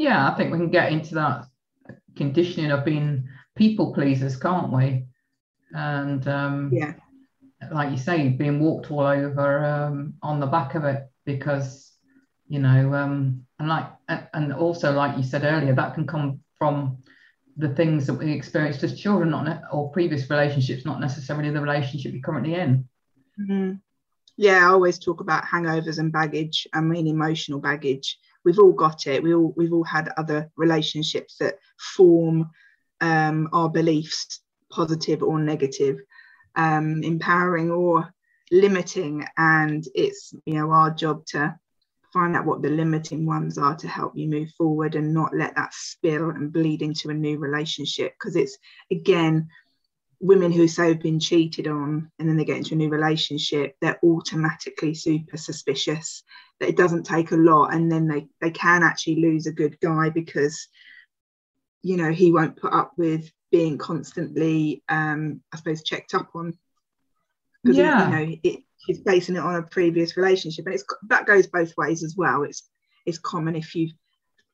yeah, 0.00 0.30
I 0.30 0.34
think 0.34 0.50
we 0.50 0.58
can 0.58 0.70
get 0.70 0.92
into 0.92 1.14
that 1.16 1.46
conditioning 2.16 2.70
of 2.70 2.84
being 2.84 3.28
people 3.54 3.92
pleasers, 3.92 4.36
can't 4.36 4.72
we? 4.72 5.04
And 5.72 6.26
um, 6.26 6.70
yeah, 6.72 6.94
like 7.70 7.90
you 7.90 7.98
say, 7.98 8.28
being 8.28 8.60
walked 8.60 8.90
all 8.90 9.00
over 9.00 9.64
um, 9.64 10.14
on 10.22 10.40
the 10.40 10.46
back 10.46 10.74
of 10.74 10.84
it 10.84 11.10
because 11.24 11.92
you 12.48 12.58
know, 12.58 12.94
um, 12.94 13.46
and 13.58 13.68
like 13.68 13.86
and 14.08 14.52
also 14.52 14.92
like 14.92 15.16
you 15.16 15.22
said 15.22 15.44
earlier, 15.44 15.74
that 15.74 15.94
can 15.94 16.06
come 16.06 16.40
from 16.58 16.98
the 17.60 17.74
things 17.74 18.06
that 18.06 18.14
we 18.14 18.32
experienced 18.32 18.82
as 18.82 18.98
children, 18.98 19.30
not 19.30 19.44
ne- 19.44 19.60
or 19.72 19.90
previous 19.90 20.28
relationships, 20.28 20.84
not 20.84 21.00
necessarily 21.00 21.50
the 21.50 21.60
relationship 21.60 22.12
you're 22.12 22.22
currently 22.22 22.54
in. 22.54 22.88
Mm-hmm. 23.40 23.74
Yeah, 24.36 24.66
I 24.66 24.70
always 24.70 24.98
talk 24.98 25.20
about 25.20 25.44
hangovers 25.44 25.98
and 25.98 26.10
baggage. 26.12 26.66
I 26.72 26.80
mean, 26.80 27.06
emotional 27.06 27.60
baggage 27.60 28.18
we've 28.44 28.58
all 28.58 28.72
got 28.72 29.06
it 29.06 29.22
we 29.22 29.34
all 29.34 29.52
we've 29.56 29.72
all 29.72 29.84
had 29.84 30.12
other 30.16 30.50
relationships 30.56 31.36
that 31.38 31.56
form 31.78 32.50
um, 33.00 33.48
our 33.52 33.68
beliefs 33.68 34.40
positive 34.70 35.22
or 35.22 35.38
negative 35.38 35.98
um, 36.56 37.02
empowering 37.02 37.70
or 37.70 38.12
limiting 38.50 39.24
and 39.36 39.84
it's 39.94 40.34
you 40.44 40.54
know 40.54 40.70
our 40.70 40.90
job 40.90 41.24
to 41.24 41.54
find 42.12 42.36
out 42.36 42.46
what 42.46 42.62
the 42.62 42.70
limiting 42.70 43.26
ones 43.26 43.58
are 43.58 43.76
to 43.76 43.88
help 43.88 44.16
you 44.16 44.28
move 44.28 44.50
forward 44.56 44.94
and 44.94 45.14
not 45.14 45.34
let 45.34 45.54
that 45.54 45.72
spill 45.72 46.30
and 46.30 46.52
bleed 46.52 46.82
into 46.82 47.10
a 47.10 47.14
new 47.14 47.38
relationship. 47.38 48.14
Because 48.14 48.36
it's 48.36 48.58
again 48.90 49.48
women 50.20 50.52
who 50.52 50.68
say 50.68 50.88
have 50.88 51.00
been 51.00 51.18
cheated 51.18 51.66
on 51.66 52.10
and 52.18 52.28
then 52.28 52.36
they 52.36 52.44
get 52.44 52.58
into 52.58 52.74
a 52.74 52.76
new 52.76 52.90
relationship 52.90 53.74
they're 53.80 53.98
automatically 54.04 54.94
super 54.94 55.36
suspicious. 55.36 56.22
That 56.58 56.68
it 56.68 56.76
doesn't 56.76 57.04
take 57.04 57.32
a 57.32 57.36
lot 57.36 57.72
and 57.72 57.90
then 57.90 58.06
they 58.06 58.28
they 58.40 58.50
can 58.50 58.82
actually 58.82 59.22
lose 59.22 59.46
a 59.46 59.52
good 59.52 59.78
guy 59.80 60.10
because 60.10 60.68
you 61.82 61.96
know 61.96 62.10
he 62.10 62.32
won't 62.32 62.56
put 62.56 62.72
up 62.72 62.92
with 62.96 63.30
being 63.50 63.78
constantly 63.78 64.82
um 64.88 65.40
i 65.52 65.56
suppose 65.56 65.82
checked 65.82 66.14
up 66.14 66.30
on. 66.34 66.56
Yeah. 67.64 68.04
you 68.04 68.16
know 68.16 68.36
it, 68.42 68.62
he's 68.86 69.00
basing 69.00 69.36
it 69.36 69.40
on 69.40 69.56
a 69.56 69.62
previous 69.62 70.16
relationship 70.16 70.66
and 70.66 70.74
it's 70.74 70.84
that 71.08 71.26
goes 71.26 71.46
both 71.46 71.76
ways 71.76 72.02
as 72.02 72.16
well 72.16 72.42
it's 72.42 72.68
it's 73.06 73.18
common 73.18 73.56
if 73.56 73.74
you 73.74 73.90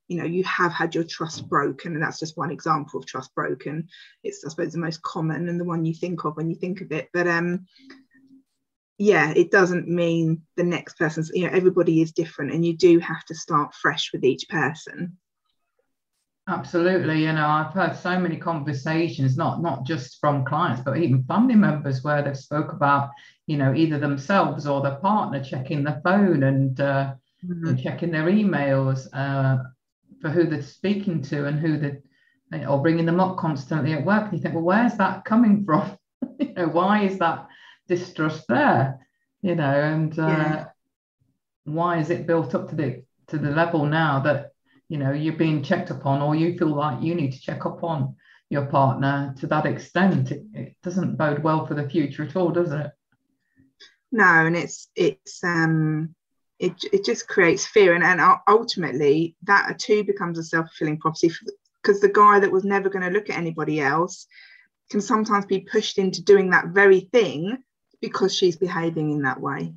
you 0.08 0.18
know 0.18 0.24
you 0.24 0.44
have 0.44 0.72
had 0.72 0.94
your 0.94 1.04
trust 1.04 1.48
broken 1.48 1.94
and 1.94 2.02
that's 2.02 2.20
just 2.20 2.36
one 2.36 2.50
example 2.50 3.00
of 3.00 3.06
trust 3.06 3.34
broken 3.34 3.88
it's 4.22 4.44
i 4.44 4.48
suppose 4.48 4.72
the 4.72 4.78
most 4.78 5.02
common 5.02 5.48
and 5.48 5.60
the 5.60 5.64
one 5.64 5.84
you 5.84 5.94
think 5.94 6.24
of 6.24 6.36
when 6.36 6.48
you 6.48 6.56
think 6.56 6.80
of 6.80 6.92
it 6.92 7.08
but 7.12 7.26
um 7.26 7.66
yeah, 8.98 9.32
it 9.36 9.50
doesn't 9.50 9.88
mean 9.88 10.42
the 10.56 10.64
next 10.64 10.98
person's, 10.98 11.30
you 11.34 11.46
know, 11.46 11.52
everybody 11.52 12.00
is 12.00 12.12
different 12.12 12.52
and 12.52 12.64
you 12.64 12.76
do 12.76 12.98
have 12.98 13.24
to 13.26 13.34
start 13.34 13.74
fresh 13.74 14.10
with 14.12 14.24
each 14.24 14.48
person. 14.48 15.18
Absolutely. 16.48 17.24
You 17.24 17.32
know, 17.32 17.46
I've 17.46 17.72
heard 17.72 17.96
so 17.96 18.18
many 18.18 18.36
conversations, 18.36 19.36
not 19.36 19.60
not 19.60 19.84
just 19.84 20.18
from 20.20 20.44
clients, 20.44 20.80
but 20.80 20.96
even 20.96 21.24
family 21.24 21.56
members 21.56 22.04
where 22.04 22.22
they've 22.22 22.36
spoke 22.36 22.72
about, 22.72 23.10
you 23.46 23.56
know, 23.56 23.74
either 23.74 23.98
themselves 23.98 24.66
or 24.66 24.80
their 24.80 24.96
partner 24.96 25.42
checking 25.42 25.84
their 25.84 26.00
phone 26.02 26.42
and, 26.42 26.80
uh, 26.80 27.14
mm-hmm. 27.44 27.68
and 27.68 27.82
checking 27.82 28.10
their 28.10 28.26
emails 28.26 29.08
uh, 29.12 29.62
for 30.20 30.30
who 30.30 30.44
they're 30.44 30.62
speaking 30.62 31.22
to 31.22 31.46
and 31.46 31.58
who 31.58 31.78
they 31.78 31.98
or 32.68 32.80
bringing 32.80 33.06
them 33.06 33.18
up 33.18 33.36
constantly 33.36 33.92
at 33.92 34.04
work. 34.04 34.24
And 34.24 34.34
you 34.34 34.38
think, 34.38 34.54
well, 34.54 34.62
where's 34.62 34.96
that 34.98 35.24
coming 35.24 35.64
from? 35.64 35.98
you 36.38 36.52
know, 36.54 36.68
why 36.68 37.02
is 37.02 37.18
that 37.18 37.48
distrust 37.88 38.44
there 38.48 39.00
you 39.42 39.54
know 39.54 39.80
and 39.80 40.18
uh, 40.18 40.26
yeah. 40.26 40.64
why 41.64 41.98
is 41.98 42.10
it 42.10 42.26
built 42.26 42.54
up 42.54 42.68
to 42.68 42.74
the 42.74 43.02
to 43.28 43.38
the 43.38 43.50
level 43.50 43.86
now 43.86 44.20
that 44.20 44.50
you 44.88 44.98
know 44.98 45.12
you're 45.12 45.34
being 45.34 45.62
checked 45.62 45.90
upon 45.90 46.20
or 46.20 46.34
you 46.34 46.56
feel 46.58 46.74
like 46.74 47.02
you 47.02 47.14
need 47.14 47.32
to 47.32 47.40
check 47.40 47.64
up 47.66 47.82
on 47.84 48.16
your 48.50 48.66
partner 48.66 49.34
to 49.38 49.46
that 49.46 49.66
extent 49.66 50.30
it, 50.30 50.42
it 50.52 50.76
doesn't 50.82 51.16
bode 51.16 51.42
well 51.42 51.66
for 51.66 51.74
the 51.74 51.88
future 51.88 52.24
at 52.24 52.36
all 52.36 52.50
does 52.50 52.72
it 52.72 52.90
no 54.12 54.46
and 54.46 54.56
it's 54.56 54.88
it's 54.94 55.42
um 55.44 56.14
it, 56.58 56.72
it 56.90 57.04
just 57.04 57.28
creates 57.28 57.66
fear 57.66 57.94
and, 57.94 58.02
and 58.02 58.20
ultimately 58.48 59.36
that 59.42 59.78
too 59.78 60.02
becomes 60.04 60.38
a 60.38 60.42
self-fulfilling 60.42 60.98
prophecy 60.98 61.30
because 61.82 62.00
the 62.00 62.08
guy 62.08 62.40
that 62.40 62.50
was 62.50 62.64
never 62.64 62.88
going 62.88 63.04
to 63.04 63.10
look 63.10 63.28
at 63.28 63.36
anybody 63.36 63.78
else 63.78 64.26
can 64.90 65.00
sometimes 65.00 65.46
be 65.46 65.60
pushed 65.60 65.98
into 65.98 66.22
doing 66.22 66.50
that 66.50 66.68
very 66.68 67.00
thing 67.00 67.58
because 68.00 68.34
she's 68.34 68.56
behaving 68.56 69.10
in 69.10 69.22
that 69.22 69.40
way. 69.40 69.74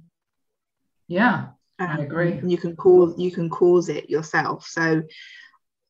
Yeah, 1.07 1.47
um, 1.79 1.87
I 1.87 1.99
agree. 2.03 2.39
You 2.43 2.57
can 2.57 2.75
cause 2.75 3.15
you 3.17 3.31
can 3.31 3.49
cause 3.49 3.89
it 3.89 4.09
yourself. 4.09 4.65
So 4.65 5.03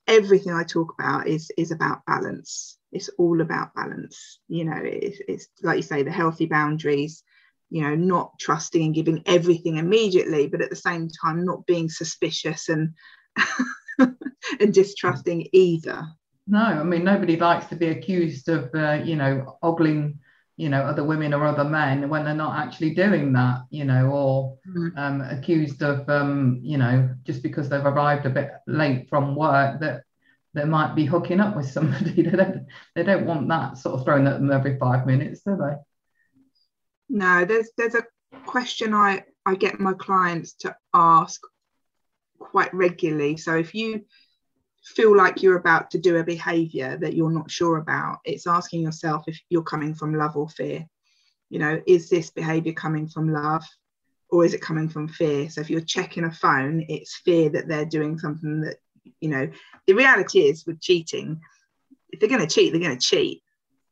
everything 0.07 0.53
I 0.53 0.63
talk 0.63 0.93
about 0.97 1.27
is 1.27 1.51
is 1.57 1.71
about 1.71 2.05
balance. 2.05 2.77
It's 2.91 3.09
all 3.17 3.41
about 3.41 3.75
balance. 3.75 4.39
You 4.47 4.65
know, 4.65 4.79
it's, 4.81 5.19
it's 5.27 5.47
like 5.61 5.77
you 5.77 5.83
say, 5.83 6.03
the 6.03 6.11
healthy 6.11 6.45
boundaries. 6.45 7.23
You 7.69 7.83
know, 7.83 7.95
not 7.95 8.37
trusting 8.39 8.83
and 8.83 8.95
giving 8.95 9.21
everything 9.25 9.77
immediately, 9.77 10.47
but 10.47 10.61
at 10.61 10.69
the 10.69 10.75
same 10.75 11.09
time 11.21 11.45
not 11.45 11.65
being 11.65 11.89
suspicious 11.89 12.69
and 12.69 12.93
and 14.59 14.73
distrusting 14.73 15.47
either. 15.53 16.07
No, 16.47 16.59
I 16.59 16.83
mean 16.83 17.03
nobody 17.03 17.37
likes 17.37 17.67
to 17.67 17.75
be 17.75 17.89
accused 17.89 18.49
of, 18.49 18.73
uh, 18.73 19.01
you 19.03 19.15
know, 19.15 19.57
ogling 19.61 20.19
you 20.59 20.67
know 20.67 20.81
other 20.81 21.05
women 21.05 21.33
or 21.33 21.45
other 21.45 21.63
men 21.63 22.09
when 22.09 22.25
they're 22.25 22.33
not 22.35 22.59
actually 22.59 22.93
doing 22.93 23.31
that 23.31 23.61
you 23.69 23.85
know 23.85 24.07
or 24.07 24.57
mm-hmm. 24.67 24.97
um, 24.97 25.21
accused 25.21 25.81
of 25.81 26.07
um, 26.09 26.59
you 26.61 26.77
know 26.77 27.09
just 27.23 27.41
because 27.41 27.69
they've 27.69 27.85
arrived 27.85 28.25
a 28.25 28.29
bit 28.29 28.51
late 28.67 29.07
from 29.09 29.37
work 29.37 29.79
that 29.79 30.03
they 30.53 30.65
might 30.65 30.95
be 30.95 31.05
hooking 31.05 31.39
up 31.39 31.55
with 31.55 31.71
somebody 31.71 32.11
they 32.23 32.31
don't 32.31 32.65
they 32.93 33.03
don't 33.03 33.25
want 33.25 33.47
that 33.47 33.77
sort 33.77 33.97
of 33.97 34.03
thrown 34.03 34.27
at 34.27 34.33
them 34.33 34.51
every 34.51 34.77
five 34.77 35.07
minutes 35.07 35.39
do 35.45 35.55
they 35.55 35.75
no 37.09 37.43
there's 37.45 37.69
there's 37.77 37.95
a 37.95 38.03
question 38.45 38.93
i 38.93 39.23
i 39.45 39.55
get 39.55 39.79
my 39.79 39.93
clients 39.93 40.53
to 40.53 40.75
ask 40.93 41.41
quite 42.39 42.73
regularly. 42.73 43.37
So 43.37 43.55
if 43.55 43.75
you 43.75 44.05
feel 44.83 45.15
like 45.15 45.43
you're 45.43 45.57
about 45.57 45.91
to 45.91 45.99
do 45.99 46.17
a 46.17 46.23
behavior 46.23 46.97
that 46.97 47.13
you're 47.13 47.31
not 47.31 47.51
sure 47.51 47.77
about 47.77 48.19
it's 48.23 48.47
asking 48.47 48.81
yourself 48.81 49.25
if 49.27 49.39
you're 49.49 49.61
coming 49.61 49.93
from 49.93 50.15
love 50.15 50.35
or 50.35 50.49
fear. 50.49 50.87
You 51.49 51.59
know 51.59 51.81
is 51.85 52.09
this 52.09 52.31
behavior 52.31 52.73
coming 52.73 53.07
from 53.07 53.31
love 53.31 53.63
or 54.29 54.45
is 54.45 54.53
it 54.53 54.61
coming 54.61 54.89
from 54.89 55.07
fear? 55.07 55.49
So 55.49 55.61
if 55.61 55.69
you're 55.69 55.81
checking 55.81 56.23
a 56.23 56.31
phone 56.31 56.85
it's 56.87 57.17
fear 57.17 57.49
that 57.49 57.67
they're 57.67 57.85
doing 57.85 58.17
something 58.17 58.61
that 58.61 58.77
you 59.19 59.29
know 59.29 59.49
the 59.85 59.93
reality 59.93 60.39
is 60.41 60.65
with 60.65 60.81
cheating 60.81 61.41
if 62.09 62.19
they're 62.19 62.29
going 62.29 62.41
to 62.41 62.47
cheat 62.47 62.71
they're 62.71 62.81
going 62.81 62.97
to 62.97 63.05
cheat. 63.05 63.43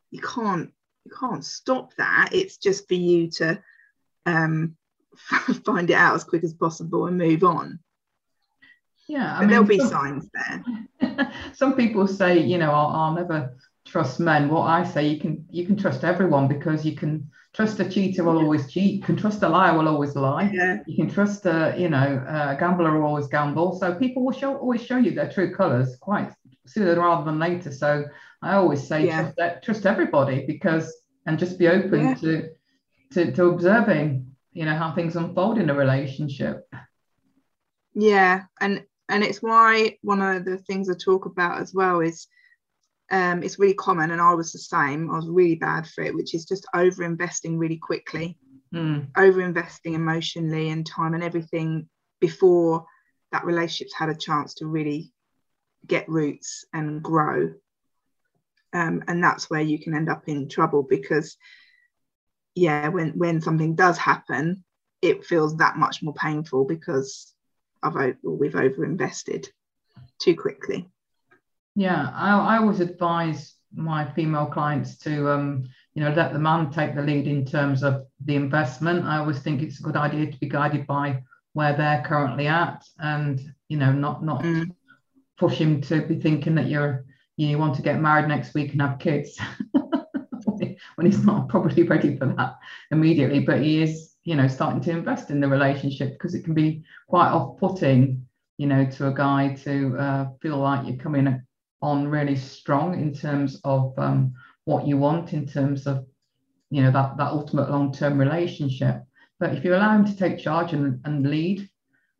You 0.10 0.22
can't 0.22 0.72
you 1.08 1.18
can't 1.20 1.46
stop 1.46 1.94
that. 1.96 2.30
It's 2.34 2.58
just 2.58 2.88
for 2.88 2.96
you 2.96 3.30
to 3.32 3.62
um, 4.26 4.76
find 5.66 5.90
it 5.90 5.94
out 5.94 6.16
as 6.16 6.24
quick 6.24 6.44
as 6.44 6.54
possible 6.54 7.08
and 7.08 7.18
move 7.18 7.44
on. 7.44 7.80
Yeah 9.08 9.38
I 9.38 9.40
mean, 9.40 9.50
there'll 9.50 9.64
be 9.64 9.80
some, 9.80 9.90
signs 9.90 10.30
there. 10.34 11.32
some 11.54 11.76
people 11.76 12.08
say 12.08 12.40
you 12.40 12.58
know 12.58 12.72
I'll, 12.72 12.88
I'll 12.88 13.14
never 13.14 13.56
trust 13.86 14.20
men. 14.20 14.50
What 14.50 14.64
i 14.64 14.84
say 14.84 15.08
you 15.08 15.18
can 15.18 15.46
you 15.50 15.66
can 15.66 15.78
trust 15.78 16.04
everyone 16.04 16.50
because 16.50 16.86
you 16.86 16.94
can 16.94 17.30
trust 17.54 17.80
a 17.80 17.90
cheater 17.90 18.26
will 18.26 18.38
always 18.38 18.70
cheat. 18.70 18.96
You 18.96 19.04
can 19.04 19.16
trust 19.16 19.42
a 19.44 19.48
liar 19.50 19.78
will 19.78 19.88
always 19.88 20.14
lie. 20.18 20.52
Yeah. 20.54 20.80
you 20.86 20.98
can 20.98 21.10
trust 21.10 21.46
a 21.46 21.74
you 21.78 21.88
know 21.88 22.22
a 22.28 22.58
gambler 22.60 23.00
will 23.00 23.08
always 23.08 23.28
gamble. 23.28 23.80
So 23.80 23.96
people 23.96 24.26
will 24.26 24.34
show 24.34 24.58
always 24.58 24.84
show 24.84 24.98
you 24.98 25.12
their 25.12 25.32
true 25.32 25.56
colors 25.56 25.96
quite 26.02 26.34
sooner 26.68 27.00
rather 27.00 27.26
than 27.26 27.40
later 27.40 27.72
so 27.72 28.06
i 28.42 28.56
always 28.56 28.86
say 28.88 29.06
yeah. 29.06 29.32
trust, 29.32 29.64
trust 29.64 29.86
everybody 29.86 30.46
because 30.46 30.94
and 31.26 31.40
just 31.40 31.60
be 31.60 31.68
open 31.68 32.02
yeah. 32.02 32.14
to, 32.16 32.50
to 33.12 33.32
to 33.32 33.46
observing 33.46 34.26
you 34.54 34.66
know 34.66 34.76
how 34.76 34.94
things 34.94 35.16
unfold 35.16 35.58
in 35.58 35.70
a 35.70 35.74
relationship 35.74 36.68
yeah 37.94 38.44
and 38.60 38.84
and 39.10 39.24
it's 39.24 39.42
why 39.42 39.98
one 40.02 40.22
of 40.22 40.46
the 40.46 40.58
things 40.58 40.90
I 40.90 40.94
talk 40.94 41.26
about 41.26 41.62
as 41.62 41.74
well 41.74 42.02
is 42.02 42.28
um, 43.10 43.42
it's 43.42 43.60
really 43.60 43.74
common, 43.74 44.12
and 44.12 44.22
I 44.22 44.34
was 44.34 44.52
the 44.52 44.60
same. 44.60 45.10
I 45.10 45.16
was 45.16 45.30
really 45.30 45.56
bad 45.56 45.88
for 45.88 46.04
it, 46.04 46.14
which 46.14 46.34
is 46.34 46.46
just 46.46 46.66
over 46.74 47.04
investing 47.04 47.58
really 47.58 47.78
quickly, 47.78 48.38
mm. 48.74 49.08
over 49.16 49.42
investing 49.42 49.94
emotionally 49.94 50.70
and 50.70 50.86
time 50.86 51.14
and 51.14 51.24
everything 51.24 51.88
before 52.20 52.86
that 53.32 53.46
relationship's 53.46 53.94
had 53.94 54.10
a 54.10 54.16
chance 54.16 54.56
to 54.56 54.68
really 54.68 55.14
get 55.88 56.10
roots 56.10 56.66
and 56.74 57.02
grow. 57.02 57.54
Um, 58.74 59.04
and 59.08 59.24
that's 59.24 59.50
where 59.50 59.62
you 59.62 59.80
can 59.80 59.94
end 59.94 60.10
up 60.10 60.24
in 60.28 60.50
trouble 60.50 60.84
because, 60.84 61.38
yeah, 62.56 62.90
when 62.90 63.12
when 63.18 63.42
something 63.42 63.76
does 63.76 63.98
happen, 63.98 64.64
it 65.02 65.26
feels 65.26 65.58
that 65.58 65.78
much 65.78 66.04
more 66.04 66.14
painful 66.14 66.66
because 66.66 67.34
I've 67.82 68.18
we've 68.24 68.56
over 68.56 68.84
invested 68.84 69.48
too 70.20 70.36
quickly. 70.36 70.90
Yeah, 71.76 72.10
I, 72.14 72.56
I 72.56 72.58
always 72.58 72.80
advise 72.80 73.56
my 73.74 74.12
female 74.14 74.48
clients 74.48 74.98
to 74.98 75.30
um, 75.30 75.66
you 75.94 76.04
know 76.04 76.12
let 76.12 76.34
the 76.34 76.40
man 76.40 76.72
take 76.72 76.96
the 76.96 77.02
lead 77.02 77.28
in 77.28 77.46
terms 77.46 77.84
of 77.84 78.06
the 78.26 78.36
investment. 78.36 79.06
I 79.06 79.18
always 79.18 79.40
think 79.40 79.62
it's 79.62 79.80
a 79.80 79.84
good 79.84 79.96
idea 79.96 80.32
to 80.32 80.40
be 80.40 80.50
guided 80.50 80.88
by 80.88 81.22
where 81.54 81.76
they're 81.76 82.04
currently 82.06 82.48
at, 82.48 82.84
and 83.00 83.54
you 83.68 83.78
know 83.78 83.92
not 83.92 84.24
not 84.24 84.44
mm. 84.44 84.72
Push 85.38 85.58
him 85.58 85.82
to 85.82 86.02
be 86.02 86.20
thinking 86.20 86.56
that 86.56 86.68
you're 86.68 87.06
you 87.38 87.58
want 87.60 87.76
to 87.76 87.84
get 87.84 88.02
married 88.02 88.28
next 88.28 88.56
week 88.56 88.72
and 88.72 88.82
have 88.82 88.98
kids 88.98 89.40
when 90.96 91.06
he's 91.06 91.24
not 91.24 91.48
probably 91.50 91.84
ready 91.84 92.18
for 92.18 92.26
that 92.26 92.56
immediately. 92.92 93.40
But 93.42 93.62
he 93.62 93.82
is 93.82 94.16
you 94.24 94.36
know 94.36 94.48
starting 94.48 94.82
to 94.82 94.92
invest 94.92 95.30
in 95.30 95.40
the 95.40 95.48
relationship 95.48 96.14
because 96.14 96.36
it 96.36 96.44
can 96.44 96.54
be 96.54 96.84
quite 97.08 97.30
off-putting 97.30 98.26
you 98.58 98.68
know 98.68 98.86
to 98.86 99.08
a 99.08 99.14
guy 99.14 99.54
to 99.64 99.98
uh, 99.98 100.28
feel 100.42 100.58
like 100.58 100.88
you're 100.88 100.98
coming 100.98 101.42
on 101.82 102.08
really 102.08 102.36
strong 102.36 103.00
in 103.00 103.14
terms 103.14 103.62
of 103.64 103.94
um, 103.98 104.34
what 104.66 104.88
you 104.88 104.98
want 104.98 105.34
in 105.34 105.48
terms 105.48 105.88
of 105.88 106.06
you 106.70 106.82
know 106.82 106.92
that 106.92 107.16
that 107.18 107.32
ultimate 107.32 107.70
long-term 107.70 108.18
relationship 108.18 109.04
but 109.40 109.54
if 109.54 109.64
you 109.64 109.76
allow 109.76 109.96
him 109.96 110.06
to 110.06 110.18
take 110.18 110.40
charge 110.40 110.74
and, 110.74 111.00
and 111.06 111.30
lead 111.30 111.70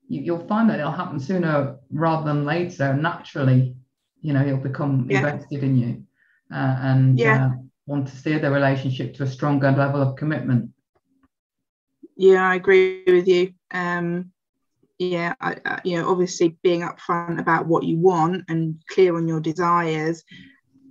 you, 0.08 0.34
will 0.34 0.48
find 0.48 0.70
that 0.70 0.80
it'll 0.80 0.92
happen 0.92 1.20
sooner 1.20 1.78
rather 1.92 2.26
than 2.26 2.46
later 2.46 2.94
naturally 2.96 3.76
you 4.22 4.34
know 4.34 4.44
he'll 4.44 4.58
become 4.58 5.08
yeah. 5.10 5.18
invested 5.18 5.64
in 5.64 5.78
you 5.78 6.04
uh, 6.54 6.78
and 6.82 7.20
yeah. 7.20 7.48
uh, 7.48 7.50
want 7.86 8.08
to 8.08 8.16
steer 8.16 8.40
the 8.40 8.50
relationship 8.50 9.14
to 9.14 9.24
a 9.24 9.28
stronger 9.28 9.72
level 9.72 10.02
of 10.02 10.16
commitment 10.16 10.72
yeah, 12.18 12.50
I 12.50 12.56
agree 12.56 13.04
with 13.06 13.28
you. 13.28 13.54
Um, 13.70 14.32
yeah, 14.98 15.36
I, 15.40 15.58
I, 15.64 15.82
you 15.84 15.98
know, 15.98 16.10
obviously 16.10 16.58
being 16.64 16.82
upfront 16.82 17.40
about 17.40 17.68
what 17.68 17.84
you 17.84 17.98
want 17.98 18.46
and 18.50 18.82
clear 18.90 19.16
on 19.16 19.28
your 19.28 19.40
desires, 19.40 20.24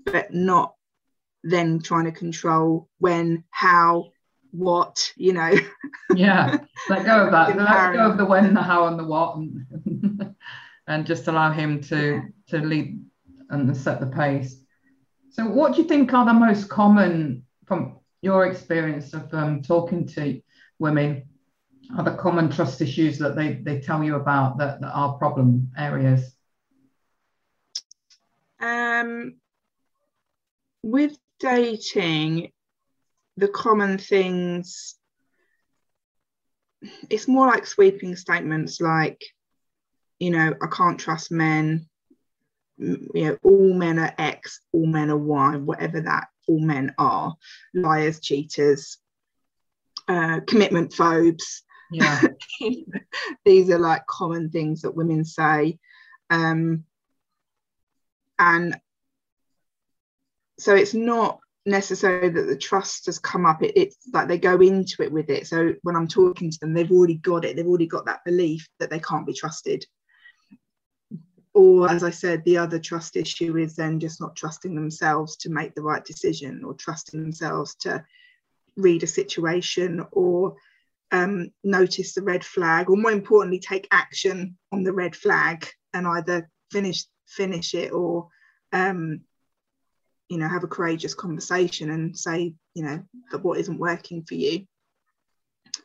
but 0.05 0.33
not 0.33 0.74
then 1.42 1.81
trying 1.81 2.05
to 2.05 2.12
control 2.12 2.88
when, 2.98 3.42
how, 3.50 4.12
what, 4.57 5.12
you 5.16 5.33
know. 5.33 5.53
yeah, 6.14 6.59
let 6.88 7.05
go 7.05 7.27
of 7.27 7.33
that. 7.33 7.57
let 7.57 7.92
go 7.92 8.11
of 8.11 8.16
the 8.16 8.25
when, 8.25 8.55
the 8.55 8.62
how, 8.62 8.87
and 8.87 8.99
the 8.99 9.05
what, 9.05 9.37
and, 9.37 10.35
and 10.87 11.07
just 11.07 11.29
allow 11.29 11.53
him 11.53 11.81
to 11.83 12.23
to 12.49 12.59
lead 12.59 13.05
and 13.51 13.77
set 13.77 14.01
the 14.01 14.07
pace. 14.07 14.62
So, 15.31 15.47
what 15.47 15.75
do 15.75 15.83
you 15.83 15.88
think 15.88 16.12
are 16.12 16.25
the 16.25 16.33
most 16.33 16.69
common 16.69 17.45
from 17.66 17.99
your 18.23 18.47
experience 18.47 19.12
of 19.12 19.33
um, 19.35 19.62
talking 19.62 20.07
to 20.09 20.40
women 20.79 21.29
are 21.97 22.05
the 22.05 22.14
common 22.16 22.51
trust 22.51 22.81
issues 22.81 23.19
that 23.19 23.37
they, 23.37 23.55
they 23.55 23.81
tell 23.81 24.03
you 24.03 24.16
about 24.16 24.59
that, 24.59 24.81
that 24.81 24.90
are 24.90 25.14
problem 25.14 25.71
areas? 25.77 26.35
Um, 28.61 29.37
with 30.83 31.16
dating, 31.38 32.53
the 33.37 33.49
common 33.49 33.99
things, 33.99 34.96
it's 37.11 37.29
more 37.29 37.46
like 37.46 37.66
sweeping 37.66 38.16
statements 38.16 38.81
like, 38.81 39.22
you 40.18 40.31
know, 40.31 40.55
I 40.62 40.66
can't 40.68 40.99
trust 40.99 41.31
men, 41.31 41.88
you 42.79 43.09
know, 43.14 43.38
all 43.42 43.75
men 43.75 43.99
are 43.99 44.14
X, 44.18 44.61
all 44.72 44.87
men 44.87 45.11
are 45.11 45.16
Y, 45.16 45.57
whatever 45.57 46.01
that 46.03 46.29
all 46.49 46.61
men 46.61 46.94
are, 46.99 47.35
liars, 47.75 48.20
cheaters, 48.20 48.99
uh, 50.09 50.40
commitment 50.46 50.92
phobes. 50.92 51.62
Yeah. 51.90 52.22
These 53.44 53.70
are 53.70 53.79
like 53.79 54.07
common 54.07 54.51
things 54.51 54.83
that 54.83 54.96
women 54.96 55.25
say. 55.25 55.79
Um, 56.31 56.85
and 58.38 58.79
so 60.59 60.75
it's 60.75 60.94
not 60.94 61.40
necessarily 61.66 62.29
that 62.29 62.46
the 62.46 62.57
trust 62.57 63.07
has 63.07 63.18
come 63.18 63.44
up, 63.44 63.62
it, 63.62 63.72
it's 63.76 63.96
like 64.12 64.29
they 64.29 64.38
go 64.38 64.61
into 64.61 65.02
it 65.02 65.12
with 65.12 65.29
it. 65.29 65.46
So 65.46 65.74
when 65.83 65.96
I'm 65.96 66.09
talking 66.09 66.50
to 66.50 66.59
them, 66.61 66.72
they've 66.72 66.90
already 66.90 67.16
got 67.16 67.44
it, 67.44 67.57
they've 67.57 67.66
already 67.66 67.87
got 67.87 68.07
that 68.07 68.24
belief 68.24 68.66
that 68.79 68.88
they 68.88 69.00
can't 69.00 69.26
be 69.26 69.35
trusted. 69.35 69.85
Or, 71.52 71.90
as 71.90 72.05
I 72.05 72.11
said, 72.11 72.44
the 72.44 72.59
other 72.59 72.79
trust 72.79 73.16
issue 73.16 73.57
is 73.57 73.76
then 73.76 73.98
just 73.98 74.20
not 74.20 74.37
trusting 74.37 74.74
themselves 74.74 75.37
to 75.38 75.50
make 75.50 75.74
the 75.74 75.83
right 75.83 76.05
decision 76.05 76.62
or 76.64 76.74
trusting 76.74 77.20
themselves 77.20 77.74
to 77.76 78.05
read 78.76 79.02
a 79.02 79.07
situation 79.07 80.05
or 80.12 80.57
um, 81.12 81.50
notice 81.64 82.14
the 82.14 82.22
red 82.22 82.44
flag 82.44 82.90
or 82.90 82.96
more 82.96 83.12
importantly 83.12 83.59
take 83.59 83.88
action 83.90 84.59
on 84.70 84.83
the 84.83 84.92
red 84.92 85.16
flag 85.16 85.66
and 85.94 86.07
either 86.07 86.50
finish 86.70 87.05
finish 87.26 87.74
it 87.74 87.92
or 87.92 88.29
um, 88.72 89.20
you 90.29 90.39
know 90.39 90.49
have 90.49 90.65
a 90.65 90.69
courageous 90.69 91.15
conversation 91.15 91.91
and 91.91 92.17
say 92.17 92.55
you 92.75 92.85
know 92.85 93.03
that 93.31 93.43
what 93.43 93.59
isn't 93.59 93.79
working 93.79 94.23
for 94.23 94.35
you 94.35 94.67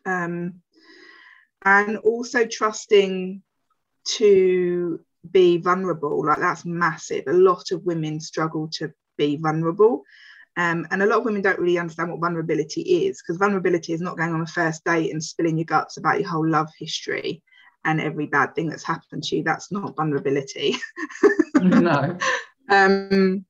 um, 0.06 0.62
and 1.64 1.98
also 1.98 2.46
trusting 2.46 3.42
to 4.04 5.00
be 5.32 5.58
vulnerable 5.58 6.26
like 6.26 6.40
that's 6.40 6.66
massive 6.66 7.24
a 7.28 7.34
lot 7.34 7.72
of 7.72 7.86
women 7.86 8.20
struggle 8.20 8.68
to 8.68 8.92
be 9.18 9.38
vulnerable 9.38 10.04
um, 10.58 10.86
and 10.92 11.02
a 11.02 11.06
lot 11.06 11.20
of 11.20 11.26
women 11.26 11.42
don't 11.42 11.60
really 11.60 11.78
understand 11.78 12.10
what 12.10 12.20
vulnerability 12.20 12.82
is 12.82 13.22
because 13.22 13.38
vulnerability 13.38 13.94
is 13.94 14.02
not 14.02 14.18
going 14.18 14.34
on 14.34 14.42
a 14.42 14.48
first 14.48 14.84
date 14.84 15.12
and 15.12 15.24
spilling 15.24 15.58
your 15.58 15.66
guts 15.66 15.98
about 15.98 16.20
your 16.20 16.30
whole 16.30 16.48
love 16.48 16.70
history 16.78 17.42
and 17.86 18.02
every 18.02 18.26
bad 18.26 18.54
thing 18.56 18.70
that's 18.70 18.84
happened 18.84 19.24
to 19.24 19.38
you. 19.38 19.44
That's 19.44 19.72
not 19.72 19.96
vulnerability. 19.96 20.76
no. 21.62 22.18
Um, 22.70 23.46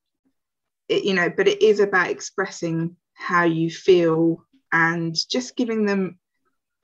it, 0.92 1.04
you 1.06 1.14
know, 1.14 1.30
but 1.30 1.48
it 1.48 1.62
is 1.62 1.80
about 1.80 2.10
expressing 2.10 2.96
how 3.14 3.44
you 3.46 3.70
feel 3.70 4.44
and 4.72 5.16
just 5.30 5.56
giving 5.56 5.86
them 5.86 6.18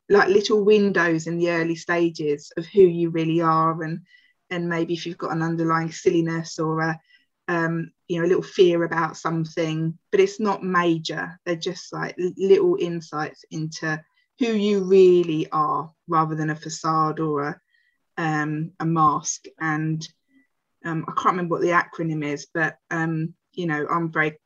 like 0.10 0.30
little 0.30 0.63
windows 0.63 1.28
in 1.28 1.38
the 1.38 1.50
early 1.52 1.76
stages 1.76 2.52
of 2.58 2.65
who 2.65 2.82
you 2.82 3.10
really 3.10 3.41
are 3.41 3.84
and 3.84 4.00
and 4.50 4.70
maybe 4.70 4.93
if 4.93 5.06
you've 5.06 5.17
got 5.17 5.34
an 5.34 5.41
underlying 5.41 5.91
silliness 5.91 6.58
or 6.60 6.80
a 6.82 7.00
um, 7.50 7.91
you 8.08 8.20
know 8.20 8.26
a 8.26 8.30
little 8.30 8.43
fear 8.43 8.84
about 8.84 9.17
something 9.17 9.98
but 10.12 10.20
it's 10.20 10.39
not 10.39 10.63
major. 10.63 11.39
They're 11.46 11.56
just 11.56 11.91
like 11.93 12.15
little 12.38 12.78
insights 12.80 13.43
into 13.52 14.02
who 14.39 14.48
you 14.48 14.84
really 14.84 15.48
are 15.52 15.91
rather 16.08 16.36
than 16.36 16.50
a 16.50 16.56
facade 16.56 17.20
or 17.20 17.43
a 17.43 17.62
um, 18.17 18.72
a 18.80 18.86
mask. 18.86 19.46
And 19.60 20.08
um, 20.86 21.06
I 21.08 21.12
can't 21.12 21.34
remember 21.36 21.56
what 21.56 21.62
the 21.62 21.70
acronym 21.70 22.26
is, 22.26 22.48
but 22.54 22.78
um, 22.91 23.34
you 23.58 23.65
know, 23.65 23.86
I'm 23.89 24.12
very 24.12 24.39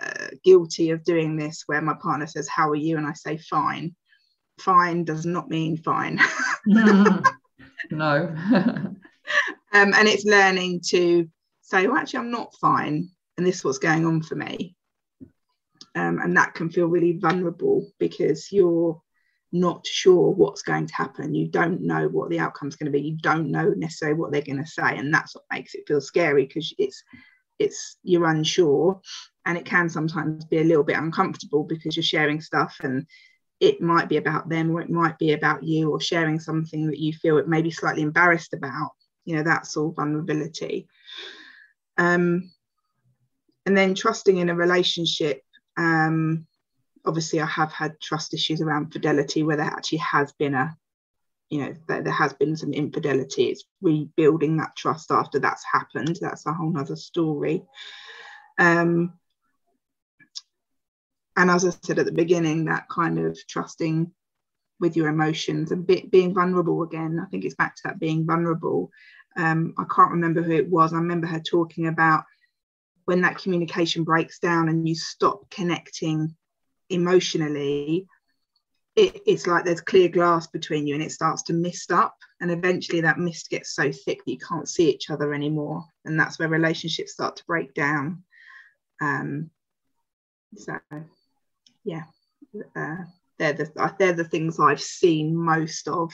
uh, 0.00 0.28
guilty 0.42 0.90
of 0.90 1.04
doing 1.04 1.36
this 1.36 1.62
where 1.66 1.80
my 1.80 1.94
partner 1.94 2.26
says, 2.26 2.48
How 2.48 2.68
are 2.68 2.76
you? 2.76 2.98
And 2.98 3.06
I 3.06 3.12
say, 3.14 3.38
Fine. 3.38 3.94
Fine 4.60 5.04
does 5.04 5.24
not 5.24 5.48
mean 5.48 5.76
fine. 5.78 6.20
no. 6.66 7.22
um, 7.92 8.96
and 9.72 10.08
it's 10.08 10.24
learning 10.24 10.80
to 10.88 11.28
say, 11.62 11.86
Well, 11.86 11.96
actually, 11.96 12.20
I'm 12.20 12.30
not 12.30 12.54
fine. 12.60 13.08
And 13.38 13.46
this 13.46 13.56
is 13.56 13.64
what's 13.64 13.78
going 13.78 14.04
on 14.04 14.22
for 14.22 14.34
me. 14.34 14.76
Um, 15.94 16.18
and 16.18 16.36
that 16.36 16.54
can 16.54 16.70
feel 16.70 16.86
really 16.86 17.18
vulnerable 17.18 17.88
because 17.98 18.50
you're 18.50 19.00
not 19.52 19.86
sure 19.86 20.32
what's 20.32 20.62
going 20.62 20.86
to 20.86 20.94
happen. 20.94 21.34
You 21.34 21.46
don't 21.46 21.82
know 21.82 22.08
what 22.08 22.30
the 22.30 22.40
outcome's 22.40 22.74
going 22.74 22.92
to 22.92 22.98
be. 22.98 23.06
You 23.06 23.16
don't 23.16 23.52
know 23.52 23.70
necessarily 23.70 24.18
what 24.18 24.32
they're 24.32 24.42
going 24.42 24.62
to 24.62 24.66
say, 24.66 24.96
and 24.96 25.14
that's 25.14 25.36
what 25.36 25.44
makes 25.52 25.74
it 25.74 25.84
feel 25.86 26.00
scary 26.00 26.46
because 26.46 26.74
it's 26.78 27.04
it's 27.58 27.96
you're 28.02 28.26
unsure, 28.26 29.00
and 29.46 29.58
it 29.58 29.64
can 29.64 29.88
sometimes 29.88 30.44
be 30.44 30.58
a 30.58 30.64
little 30.64 30.84
bit 30.84 30.98
uncomfortable 30.98 31.64
because 31.64 31.96
you're 31.96 32.02
sharing 32.02 32.40
stuff 32.40 32.76
and 32.82 33.06
it 33.60 33.80
might 33.80 34.08
be 34.08 34.16
about 34.16 34.48
them 34.48 34.70
or 34.70 34.80
it 34.80 34.90
might 34.90 35.18
be 35.18 35.32
about 35.32 35.62
you 35.62 35.90
or 35.90 36.00
sharing 36.00 36.40
something 36.40 36.88
that 36.88 36.98
you 36.98 37.12
feel 37.12 37.38
it 37.38 37.48
may 37.48 37.62
be 37.62 37.70
slightly 37.70 38.02
embarrassed 38.02 38.52
about. 38.52 38.90
You 39.24 39.36
know, 39.36 39.42
that's 39.42 39.76
all 39.76 39.92
vulnerability. 39.92 40.88
Um, 41.96 42.50
and 43.64 43.76
then 43.76 43.94
trusting 43.94 44.36
in 44.36 44.50
a 44.50 44.54
relationship 44.54 45.40
um, 45.76 46.46
obviously 47.04 47.40
I 47.40 47.46
have 47.46 47.72
had 47.72 48.00
trust 48.00 48.34
issues 48.34 48.60
around 48.60 48.92
fidelity 48.92 49.42
where 49.42 49.56
there 49.56 49.66
actually 49.66 49.98
has 49.98 50.32
been 50.32 50.54
a, 50.54 50.76
you 51.50 51.60
know, 51.60 51.74
there, 51.86 52.10
has 52.10 52.32
been 52.32 52.56
some 52.56 52.72
infidelity. 52.72 53.44
It's 53.44 53.64
rebuilding 53.82 54.56
that 54.56 54.76
trust 54.76 55.10
after 55.10 55.38
that's 55.38 55.64
happened. 55.70 56.18
That's 56.20 56.46
a 56.46 56.52
whole 56.52 56.70
nother 56.70 56.96
story. 56.96 57.62
Um, 58.58 59.14
and 61.36 61.50
as 61.50 61.64
I 61.64 61.70
said 61.82 61.98
at 61.98 62.06
the 62.06 62.12
beginning, 62.12 62.66
that 62.66 62.88
kind 62.88 63.18
of 63.18 63.38
trusting 63.48 64.10
with 64.80 64.96
your 64.96 65.08
emotions 65.08 65.72
and 65.72 65.86
be, 65.86 66.08
being 66.10 66.34
vulnerable 66.34 66.82
again. 66.82 67.20
I 67.20 67.28
think 67.30 67.44
it's 67.44 67.54
back 67.54 67.76
to 67.76 67.82
that 67.84 68.00
being 68.00 68.26
vulnerable. 68.26 68.90
Um, 69.36 69.74
I 69.78 69.84
can't 69.94 70.12
remember 70.12 70.42
who 70.42 70.52
it 70.52 70.68
was. 70.68 70.92
I 70.92 70.96
remember 70.96 71.26
her 71.26 71.40
talking 71.40 71.86
about 71.88 72.24
when 73.04 73.20
that 73.22 73.38
communication 73.38 74.04
breaks 74.04 74.38
down 74.38 74.68
and 74.68 74.88
you 74.88 74.94
stop 74.94 75.50
connecting 75.50 76.34
emotionally 76.90 78.06
it, 78.96 79.22
it's 79.26 79.46
like 79.46 79.64
there's 79.64 79.80
clear 79.80 80.08
glass 80.08 80.46
between 80.46 80.86
you 80.86 80.94
and 80.94 81.02
it 81.02 81.12
starts 81.12 81.42
to 81.44 81.52
mist 81.52 81.90
up 81.90 82.16
and 82.40 82.50
eventually 82.50 83.00
that 83.00 83.18
mist 83.18 83.50
gets 83.50 83.74
so 83.74 83.90
thick 83.90 84.24
that 84.24 84.30
you 84.30 84.38
can't 84.38 84.68
see 84.68 84.90
each 84.90 85.10
other 85.10 85.34
anymore 85.34 85.84
and 86.04 86.18
that's 86.18 86.38
where 86.38 86.48
relationships 86.48 87.12
start 87.12 87.36
to 87.36 87.44
break 87.46 87.74
down. 87.74 88.22
Um 89.00 89.50
so 90.56 90.78
yeah 91.84 92.04
uh, 92.76 92.96
they're 93.38 93.52
the 93.52 93.94
they're 93.98 94.12
the 94.12 94.24
things 94.24 94.60
I've 94.60 94.80
seen 94.80 95.36
most 95.36 95.88
of 95.88 96.12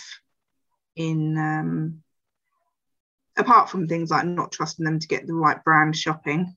in 0.97 1.37
um 1.37 2.03
apart 3.37 3.69
from 3.69 3.87
things 3.87 4.11
like 4.11 4.25
not 4.25 4.53
trusting 4.53 4.85
them 4.85 4.99
to 4.99 5.09
get 5.09 5.27
the 5.27 5.35
right 5.35 5.63
brand 5.63 5.97
shopping 5.97 6.57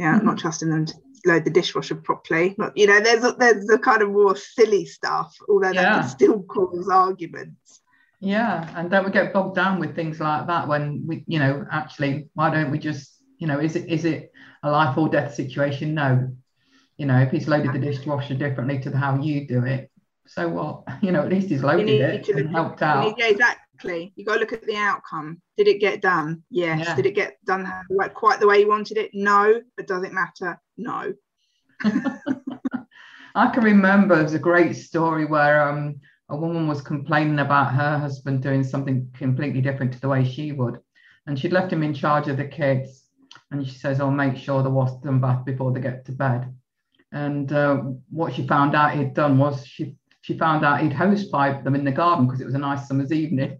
yeah 0.00 0.16
mm-hmm. 0.16 0.26
not 0.26 0.38
trusting 0.38 0.70
them 0.70 0.86
to 0.86 0.94
load 1.26 1.44
the 1.44 1.50
dishwasher 1.50 1.94
properly. 1.94 2.54
Not 2.58 2.76
you 2.76 2.86
know 2.86 3.00
there's 3.00 3.22
there's 3.36 3.66
the 3.66 3.78
kind 3.78 4.02
of 4.02 4.10
more 4.10 4.36
silly 4.36 4.86
stuff 4.86 5.36
although 5.48 5.70
yeah. 5.70 5.82
that 5.82 6.00
can 6.00 6.08
still 6.08 6.42
cause 6.42 6.88
arguments. 6.88 7.82
Yeah 8.20 8.68
and 8.76 8.90
don't 8.90 9.04
we 9.04 9.10
get 9.10 9.32
bogged 9.32 9.56
down 9.56 9.80
with 9.80 9.94
things 9.94 10.20
like 10.20 10.46
that 10.46 10.68
when 10.68 11.04
we 11.06 11.24
you 11.26 11.38
know 11.38 11.66
actually 11.70 12.28
why 12.34 12.50
don't 12.50 12.70
we 12.70 12.78
just 12.78 13.22
you 13.38 13.46
know 13.46 13.60
is 13.60 13.76
it 13.76 13.88
is 13.88 14.04
it 14.04 14.32
a 14.62 14.70
life 14.70 14.96
or 14.96 15.08
death 15.08 15.34
situation? 15.34 15.94
No. 15.94 16.30
You 16.96 17.06
know 17.06 17.18
if 17.18 17.30
he's 17.30 17.48
loaded 17.48 17.72
the 17.72 17.78
dishwasher 17.78 18.34
differently 18.34 18.78
to 18.80 18.96
how 18.96 19.20
you 19.20 19.46
do 19.46 19.64
it 19.64 19.90
so 20.26 20.48
what? 20.48 20.84
You 21.02 21.12
know 21.12 21.22
at 21.22 21.30
least 21.30 21.48
he's 21.48 21.62
loaded 21.62 21.88
it 21.88 22.28
and 22.28 22.50
helped 22.50 22.82
out. 22.82 23.14
yeah 23.18 23.26
exactly 23.26 23.62
exactly. 23.80 24.12
You 24.16 24.24
got 24.24 24.34
to 24.34 24.40
look 24.40 24.52
at 24.52 24.66
the 24.66 24.76
outcome. 24.76 25.40
Did 25.56 25.68
it 25.68 25.80
get 25.80 26.02
done? 26.02 26.42
Yes. 26.50 26.86
Yeah. 26.86 26.94
Did 26.94 27.06
it 27.06 27.14
get 27.14 27.44
done 27.44 27.70
quite 28.14 28.40
the 28.40 28.46
way 28.46 28.60
you 28.60 28.68
wanted 28.68 28.96
it? 28.96 29.10
No. 29.14 29.60
But 29.76 29.86
does 29.86 30.02
it 30.04 30.12
matter? 30.12 30.60
No. 30.76 31.12
I 33.34 33.46
can 33.48 33.62
remember 33.62 34.16
there's 34.16 34.34
a 34.34 34.38
great 34.38 34.74
story 34.74 35.24
where 35.24 35.68
um, 35.68 36.00
a 36.28 36.36
woman 36.36 36.66
was 36.66 36.82
complaining 36.82 37.38
about 37.38 37.72
her 37.74 37.98
husband 37.98 38.42
doing 38.42 38.64
something 38.64 39.08
completely 39.16 39.60
different 39.60 39.92
to 39.92 40.00
the 40.00 40.08
way 40.08 40.24
she 40.24 40.52
would. 40.52 40.78
And 41.26 41.38
she'd 41.38 41.52
left 41.52 41.72
him 41.72 41.82
in 41.82 41.94
charge 41.94 42.28
of 42.28 42.36
the 42.36 42.46
kids. 42.46 43.04
And 43.50 43.66
she 43.66 43.74
says, 43.74 44.00
Oh, 44.00 44.10
make 44.10 44.36
sure 44.36 44.62
the 44.62 44.70
wash 44.70 44.90
done 45.02 45.20
bath 45.20 45.44
before 45.44 45.72
they 45.72 45.80
get 45.80 46.04
to 46.06 46.12
bed. 46.12 46.52
And 47.12 47.52
uh, 47.52 47.76
what 48.10 48.34
she 48.34 48.46
found 48.46 48.74
out 48.74 48.94
he'd 48.94 49.14
done 49.14 49.38
was 49.38 49.66
she 49.66 49.96
she 50.22 50.36
found 50.36 50.66
out 50.66 50.80
he'd 50.82 50.92
hose 50.92 51.28
piped 51.28 51.64
them 51.64 51.74
in 51.74 51.82
the 51.82 51.90
garden 51.90 52.26
because 52.26 52.42
it 52.42 52.44
was 52.44 52.54
a 52.54 52.58
nice 52.58 52.86
summer's 52.86 53.10
evening 53.10 53.58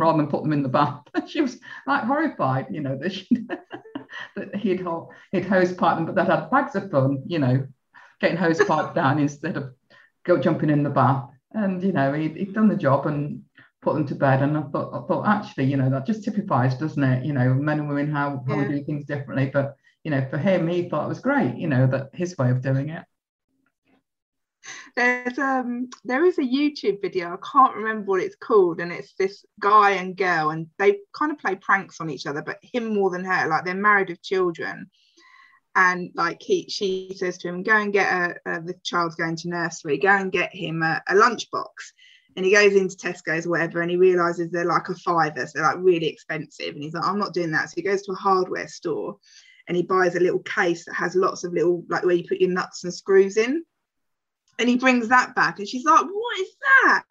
rather 0.00 0.18
than 0.18 0.26
put 0.26 0.42
them 0.42 0.52
in 0.52 0.62
the 0.62 0.68
bath. 0.68 1.02
she 1.28 1.40
was 1.40 1.58
like 1.86 2.04
horrified, 2.04 2.66
you 2.70 2.80
know, 2.80 2.96
that, 2.96 3.12
she, 3.12 3.28
that 4.36 4.54
he'd, 4.56 4.84
he'd 5.32 5.44
hose 5.44 5.72
pipe 5.72 5.96
them, 5.96 6.06
but 6.06 6.14
they'd 6.14 6.26
had 6.26 6.50
bags 6.50 6.74
of 6.74 6.90
fun, 6.90 7.22
you 7.26 7.38
know, 7.38 7.66
getting 8.20 8.36
hose 8.36 8.62
pipe 8.64 8.94
down 8.94 9.18
instead 9.18 9.56
of 9.56 9.74
go 10.24 10.38
jumping 10.38 10.70
in 10.70 10.82
the 10.82 10.90
bath. 10.90 11.28
And, 11.52 11.82
you 11.82 11.92
know, 11.92 12.12
he'd, 12.12 12.36
he'd 12.36 12.54
done 12.54 12.68
the 12.68 12.76
job 12.76 13.06
and 13.06 13.42
put 13.82 13.94
them 13.94 14.06
to 14.06 14.14
bed. 14.14 14.42
And 14.42 14.56
I 14.56 14.62
thought, 14.62 14.94
I 14.94 15.06
thought, 15.06 15.26
actually, 15.26 15.64
you 15.64 15.76
know, 15.76 15.90
that 15.90 16.06
just 16.06 16.24
typifies, 16.24 16.76
doesn't 16.76 17.02
it? 17.02 17.24
You 17.24 17.32
know, 17.32 17.54
men 17.54 17.80
and 17.80 17.88
women, 17.88 18.12
how, 18.12 18.42
how 18.46 18.54
yeah. 18.54 18.68
we 18.68 18.78
do 18.78 18.84
things 18.84 19.04
differently. 19.04 19.50
But, 19.52 19.76
you 20.04 20.10
know, 20.10 20.26
for 20.30 20.38
him, 20.38 20.68
he 20.68 20.88
thought 20.88 21.06
it 21.06 21.08
was 21.08 21.20
great, 21.20 21.56
you 21.56 21.68
know, 21.68 21.86
that 21.88 22.10
his 22.12 22.38
way 22.38 22.50
of 22.50 22.62
doing 22.62 22.90
it 22.90 23.04
there's 24.96 25.38
um 25.38 25.88
there 26.04 26.24
is 26.24 26.38
a 26.38 26.42
youtube 26.42 27.00
video 27.00 27.32
i 27.32 27.36
can't 27.52 27.76
remember 27.76 28.06
what 28.06 28.20
it's 28.20 28.36
called 28.36 28.80
and 28.80 28.92
it's 28.92 29.14
this 29.18 29.44
guy 29.60 29.92
and 29.92 30.16
girl 30.16 30.50
and 30.50 30.66
they 30.78 30.98
kind 31.12 31.32
of 31.32 31.38
play 31.38 31.54
pranks 31.56 32.00
on 32.00 32.10
each 32.10 32.26
other 32.26 32.42
but 32.42 32.58
him 32.62 32.94
more 32.94 33.10
than 33.10 33.24
her 33.24 33.48
like 33.48 33.64
they're 33.64 33.74
married 33.74 34.08
with 34.08 34.22
children. 34.22 34.90
And 35.76 36.10
like 36.14 36.42
he 36.42 36.68
she 36.68 37.14
says 37.16 37.38
to 37.38 37.48
him 37.48 37.62
go 37.62 37.76
and 37.76 37.92
get 37.92 38.12
a, 38.12 38.34
a 38.44 38.60
the 38.60 38.74
child's 38.82 39.14
going 39.14 39.36
to 39.36 39.48
nursery 39.48 39.98
go 39.98 40.08
and 40.08 40.32
get 40.32 40.54
him 40.54 40.82
a, 40.82 41.00
a 41.08 41.14
lunchbox. 41.14 41.68
And 42.36 42.44
he 42.44 42.52
goes 42.52 42.74
into 42.74 42.96
tesco's 42.96 43.46
or 43.46 43.50
whatever 43.50 43.80
and 43.80 43.90
he 43.90 43.96
realizes 43.96 44.50
they're 44.50 44.64
like 44.64 44.88
a 44.88 44.94
fiver 44.94 45.46
so 45.46 45.52
they're 45.54 45.64
like 45.64 45.78
really 45.78 46.06
expensive 46.06 46.74
and 46.74 46.82
he's 46.82 46.94
like 46.94 47.04
i'm 47.04 47.18
not 47.18 47.34
doing 47.34 47.52
that. 47.52 47.70
So 47.70 47.74
he 47.76 47.82
goes 47.82 48.02
to 48.02 48.12
a 48.12 48.16
hardware 48.16 48.68
store 48.68 49.16
and 49.68 49.76
he 49.76 49.82
buys 49.84 50.16
a 50.16 50.20
little 50.20 50.40
case 50.40 50.84
that 50.84 50.94
has 50.94 51.14
lots 51.14 51.44
of 51.44 51.52
little 51.52 51.84
like 51.88 52.04
where 52.04 52.16
you 52.16 52.26
put 52.28 52.40
your 52.40 52.50
nuts 52.50 52.82
and 52.84 52.92
screws 52.92 53.36
in 53.36 53.64
and 54.60 54.68
he 54.68 54.76
brings 54.76 55.08
that 55.08 55.34
back, 55.34 55.58
and 55.58 55.68
she's 55.68 55.84
like, 55.84 56.04
"What 56.04 56.38
is 56.38 56.54
that?" 56.84 57.04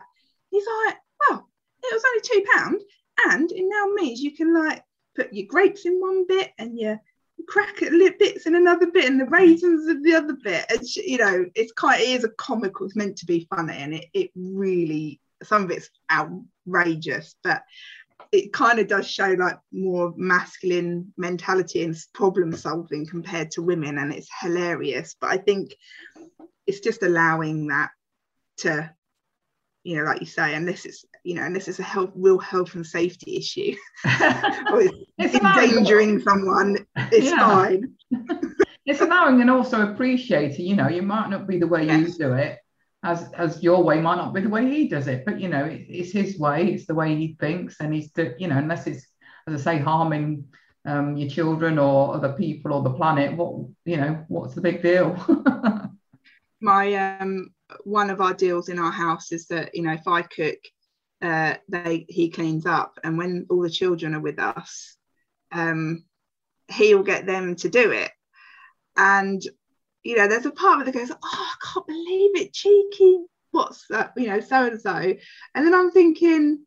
He's 0.51 0.65
like, 0.85 0.97
"Well, 1.19 1.49
it 1.83 1.93
was 1.93 2.03
only 2.07 2.21
two 2.23 2.51
pound, 2.55 2.81
and 3.27 3.51
it 3.51 3.65
now 3.67 3.87
means 3.93 4.21
you 4.21 4.35
can 4.35 4.53
like 4.53 4.83
put 5.15 5.33
your 5.33 5.47
grapes 5.47 5.85
in 5.85 5.99
one 5.99 6.25
bit 6.27 6.51
and 6.57 6.77
your 6.77 6.99
cracker 7.47 7.89
bits 8.19 8.45
in 8.45 8.55
another 8.55 8.87
bit 8.91 9.05
and 9.05 9.19
the 9.19 9.25
mm. 9.25 9.31
raisins 9.31 9.87
in 9.87 10.01
the 10.01 10.13
other 10.13 10.37
bit. 10.43 10.65
And 10.69 10.81
you 10.95 11.17
know, 11.17 11.45
it's 11.55 11.73
quite 11.73 12.01
it 12.01 12.09
is 12.09 12.23
a 12.23 12.29
comical. 12.29 12.85
It's 12.85 12.95
meant 12.95 13.17
to 13.17 13.25
be 13.25 13.47
funny, 13.49 13.77
and 13.77 13.93
it 13.93 14.05
it 14.13 14.31
really 14.35 15.19
some 15.43 15.63
of 15.63 15.71
it's 15.71 15.89
outrageous, 16.11 17.35
but 17.43 17.63
it 18.31 18.53
kind 18.53 18.79
of 18.79 18.87
does 18.87 19.09
show 19.09 19.35
like 19.39 19.57
more 19.71 20.13
masculine 20.15 21.11
mentality 21.17 21.83
and 21.83 21.95
problem 22.13 22.53
solving 22.53 23.05
compared 23.05 23.49
to 23.49 23.61
women 23.61 23.97
and 23.97 24.13
it's 24.13 24.29
hilarious 24.41 25.15
but 25.19 25.31
i 25.31 25.37
think 25.37 25.73
it's 26.69 26.81
just 26.81 27.01
allowing 27.01 27.67
that 27.67 27.89
to 28.57 28.93
you 29.83 29.97
know 29.97 30.03
like 30.03 30.19
you 30.19 30.27
say 30.27 30.53
unless 30.53 30.85
it's 30.85 31.03
you 31.23 31.33
know 31.33 31.43
unless 31.43 31.67
it's 31.67 31.79
a 31.79 31.83
health 31.83 32.11
real 32.13 32.37
health 32.37 32.75
and 32.75 32.85
safety 32.85 33.37
issue. 33.37 33.75
Or 34.71 34.81
it's, 34.81 34.93
it's 35.17 35.35
endangering 35.35 36.19
someone 36.21 36.85
it's 36.95 37.31
fine. 37.31 37.95
It's 38.85 39.01
allowing 39.01 39.39
and 39.39 39.51
also 39.51 39.91
appreciating 39.91 40.65
you 40.65 40.75
know 40.75 40.89
you 40.89 41.03
might 41.03 41.29
not 41.29 41.47
be 41.47 41.59
the 41.59 41.67
way 41.67 41.85
yes. 41.85 42.17
you 42.17 42.25
do 42.25 42.33
it 42.33 42.57
as 43.03 43.31
as 43.33 43.61
your 43.61 43.83
way 43.83 44.01
might 44.01 44.15
not 44.15 44.33
be 44.33 44.41
the 44.41 44.49
way 44.49 44.67
he 44.67 44.87
does 44.87 45.07
it 45.07 45.25
but 45.25 45.39
you 45.39 45.47
know 45.47 45.65
it, 45.65 45.85
it's 45.87 46.11
his 46.11 46.39
way 46.39 46.73
it's 46.73 46.87
the 46.87 46.95
way 46.95 47.15
he 47.15 47.37
thinks 47.39 47.79
and 47.79 47.93
he's 47.93 48.11
to, 48.13 48.33
you 48.39 48.47
know 48.47 48.57
unless 48.57 48.87
it's 48.87 49.05
as 49.45 49.53
i 49.61 49.73
say 49.73 49.79
harming 49.79 50.45
um, 50.85 51.17
your 51.17 51.29
children 51.29 51.77
or 51.77 52.15
other 52.15 52.33
people 52.33 52.73
or 52.73 52.81
the 52.81 52.97
planet 52.99 53.37
what 53.37 53.53
you 53.85 53.97
know 53.97 54.25
what's 54.27 54.55
the 54.55 54.61
big 54.61 54.81
deal 54.81 55.15
my 56.61 56.93
um 57.19 57.53
one 57.83 58.09
of 58.09 58.21
our 58.21 58.33
deals 58.33 58.69
in 58.69 58.79
our 58.79 58.91
house 58.91 59.31
is 59.31 59.47
that 59.47 59.75
you 59.75 59.83
know 59.83 59.93
if 59.93 60.07
I 60.07 60.21
cook, 60.21 60.57
uh, 61.21 61.55
they 61.67 62.05
he 62.09 62.29
cleans 62.29 62.65
up, 62.65 62.99
and 63.03 63.17
when 63.17 63.45
all 63.49 63.61
the 63.61 63.69
children 63.69 64.15
are 64.15 64.19
with 64.19 64.39
us, 64.39 64.97
um, 65.51 66.03
he'll 66.71 67.03
get 67.03 67.25
them 67.25 67.55
to 67.57 67.69
do 67.69 67.91
it, 67.91 68.11
and 68.97 69.41
you 70.03 70.17
know 70.17 70.27
there's 70.27 70.45
a 70.45 70.51
part 70.51 70.81
of 70.81 70.87
it 70.87 70.91
that 70.91 70.99
goes, 70.99 71.11
oh 71.11 71.17
I 71.21 71.73
can't 71.73 71.87
believe 71.87 72.35
it, 72.35 72.53
cheeky, 72.53 73.19
what's 73.51 73.85
that, 73.89 74.13
you 74.17 74.27
know 74.27 74.39
so 74.39 74.67
and 74.67 74.81
so, 74.81 74.95
and 75.55 75.65
then 75.65 75.73
I'm 75.73 75.91
thinking 75.91 76.65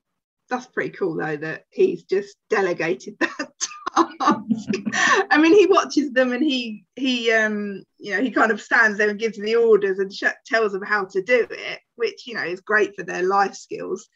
that's 0.48 0.66
pretty 0.66 0.90
cool 0.90 1.16
though 1.16 1.36
that 1.36 1.64
he's 1.70 2.04
just 2.04 2.36
delegated 2.50 3.16
that 3.20 3.50
I 3.94 5.38
mean, 5.38 5.52
he 5.52 5.66
watches 5.66 6.12
them 6.12 6.32
and 6.32 6.42
he 6.42 6.84
he 6.96 7.30
um 7.32 7.82
you 7.98 8.14
know 8.14 8.22
he 8.22 8.30
kind 8.30 8.50
of 8.50 8.60
stands 8.60 8.98
there 8.98 9.10
and 9.10 9.18
gives 9.18 9.38
the 9.38 9.56
orders 9.56 9.98
and 9.98 10.12
sh- 10.12 10.24
tells 10.46 10.72
them 10.72 10.82
how 10.82 11.04
to 11.06 11.22
do 11.22 11.46
it, 11.50 11.80
which 11.96 12.26
you 12.26 12.34
know 12.34 12.42
is 12.42 12.60
great 12.60 12.96
for 12.96 13.02
their 13.02 13.22
life 13.22 13.54
skills. 13.54 14.08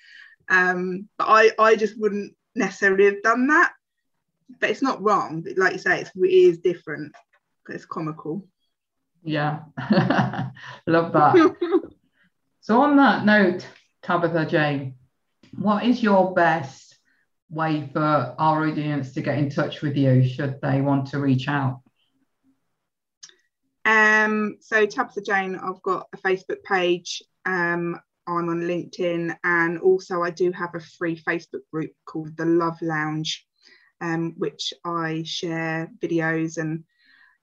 Um, 0.49 1.09
but 1.19 1.27
I 1.29 1.51
I 1.59 1.77
just 1.77 1.99
wouldn't 2.01 2.35
necessarily 2.55 3.07
have 3.07 3.23
done 3.23 3.49
that. 3.49 3.73
But 4.61 4.71
it's 4.71 4.83
not 4.83 5.03
wrong. 5.03 5.45
Like 5.57 5.75
you 5.75 5.79
say, 5.79 6.01
it's, 6.01 6.11
it 6.15 6.29
is 6.29 6.59
different. 6.59 7.13
It's 7.69 7.85
comical. 7.85 8.47
Yeah, 9.23 9.61
love 10.87 11.13
that. 11.13 11.57
so 12.61 12.81
on 12.81 12.97
that 12.97 13.25
note, 13.25 13.67
Tabitha 14.03 14.47
Jane, 14.47 14.95
what 15.59 15.85
is 15.85 16.03
your 16.03 16.33
best 16.33 16.96
way 17.49 17.89
for 17.93 18.35
our 18.39 18.67
audience 18.67 19.13
to 19.15 19.21
get 19.21 19.39
in 19.39 19.51
touch 19.51 19.83
with 19.83 19.97
you 19.97 20.27
should 20.27 20.61
they 20.61 20.81
want 20.81 21.09
to 21.09 21.19
reach 21.19 21.49
out? 21.49 21.81
Um, 23.85 24.57
so 24.61 24.85
Tabitha 24.85 25.23
Jane, 25.23 25.57
I've 25.57 25.83
got 25.83 26.09
a 26.13 26.19
Facebook 26.19 26.63
page. 26.65 27.23
Um, 27.45 28.01
I'm 28.29 28.49
on 28.49 28.63
LinkedIn, 28.63 29.37
and 29.45 29.79
also 29.79 30.23
I 30.23 30.31
do 30.31 30.51
have 30.51 30.75
a 30.75 30.81
free 30.81 31.17
Facebook 31.17 31.61
group 31.73 31.93
called 32.05 32.37
the 32.37 32.45
Love 32.45 32.83
Lounge, 32.83 33.47
um, 34.01 34.35
which 34.37 34.75
I 34.85 35.23
share 35.25 35.89
videos 36.01 36.59
and 36.59 36.83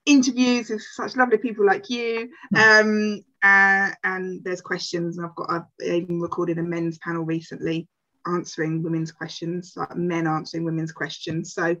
interviews 0.04 0.68
with 0.68 0.82
such 0.82 1.16
lovely 1.16 1.38
people 1.38 1.64
like 1.64 1.88
you. 1.88 2.28
Hmm. 2.54 2.60
Um, 2.60 3.20
uh, 3.42 3.92
and 4.04 4.44
there's 4.44 4.60
questions, 4.60 5.16
and 5.16 5.26
I've 5.26 5.34
got 5.34 5.50
I've 5.50 5.86
even 5.86 6.20
recorded 6.20 6.58
a 6.58 6.62
men's 6.62 6.98
panel 6.98 7.24
recently 7.24 7.88
answering 8.26 8.82
women's 8.82 9.12
questions, 9.12 9.74
like 9.76 9.96
men 9.96 10.26
answering 10.26 10.64
women's 10.64 10.92
questions. 10.92 11.54
So 11.54 11.76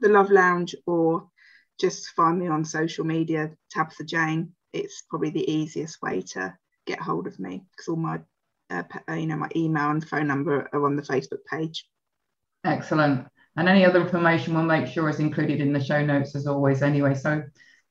the 0.00 0.08
Love 0.08 0.30
Lounge, 0.30 0.74
or 0.86 1.28
just 1.80 2.08
find 2.10 2.38
me 2.38 2.48
on 2.48 2.64
social 2.64 3.04
media, 3.04 3.50
Tabitha 3.70 4.04
Jane. 4.04 4.52
It's 4.72 5.02
probably 5.08 5.30
the 5.30 5.50
easiest 5.50 6.02
way 6.02 6.22
to 6.32 6.56
get 6.86 7.00
hold 7.00 7.26
of 7.26 7.38
me 7.38 7.64
because 7.70 7.88
all 7.88 7.96
my, 7.96 8.20
uh, 8.70 8.82
you 9.10 9.26
know, 9.26 9.36
my 9.36 9.48
email 9.56 9.90
and 9.90 10.06
phone 10.06 10.26
number 10.26 10.68
are 10.72 10.84
on 10.84 10.96
the 10.96 11.02
Facebook 11.02 11.44
page. 11.50 11.88
Excellent. 12.64 13.26
And 13.56 13.68
any 13.68 13.84
other 13.84 14.00
information 14.00 14.54
we'll 14.54 14.64
make 14.64 14.86
sure 14.86 15.08
is 15.08 15.20
included 15.20 15.60
in 15.60 15.72
the 15.72 15.82
show 15.82 16.04
notes 16.04 16.36
as 16.36 16.46
always. 16.46 16.82
Anyway, 16.82 17.14
so 17.14 17.42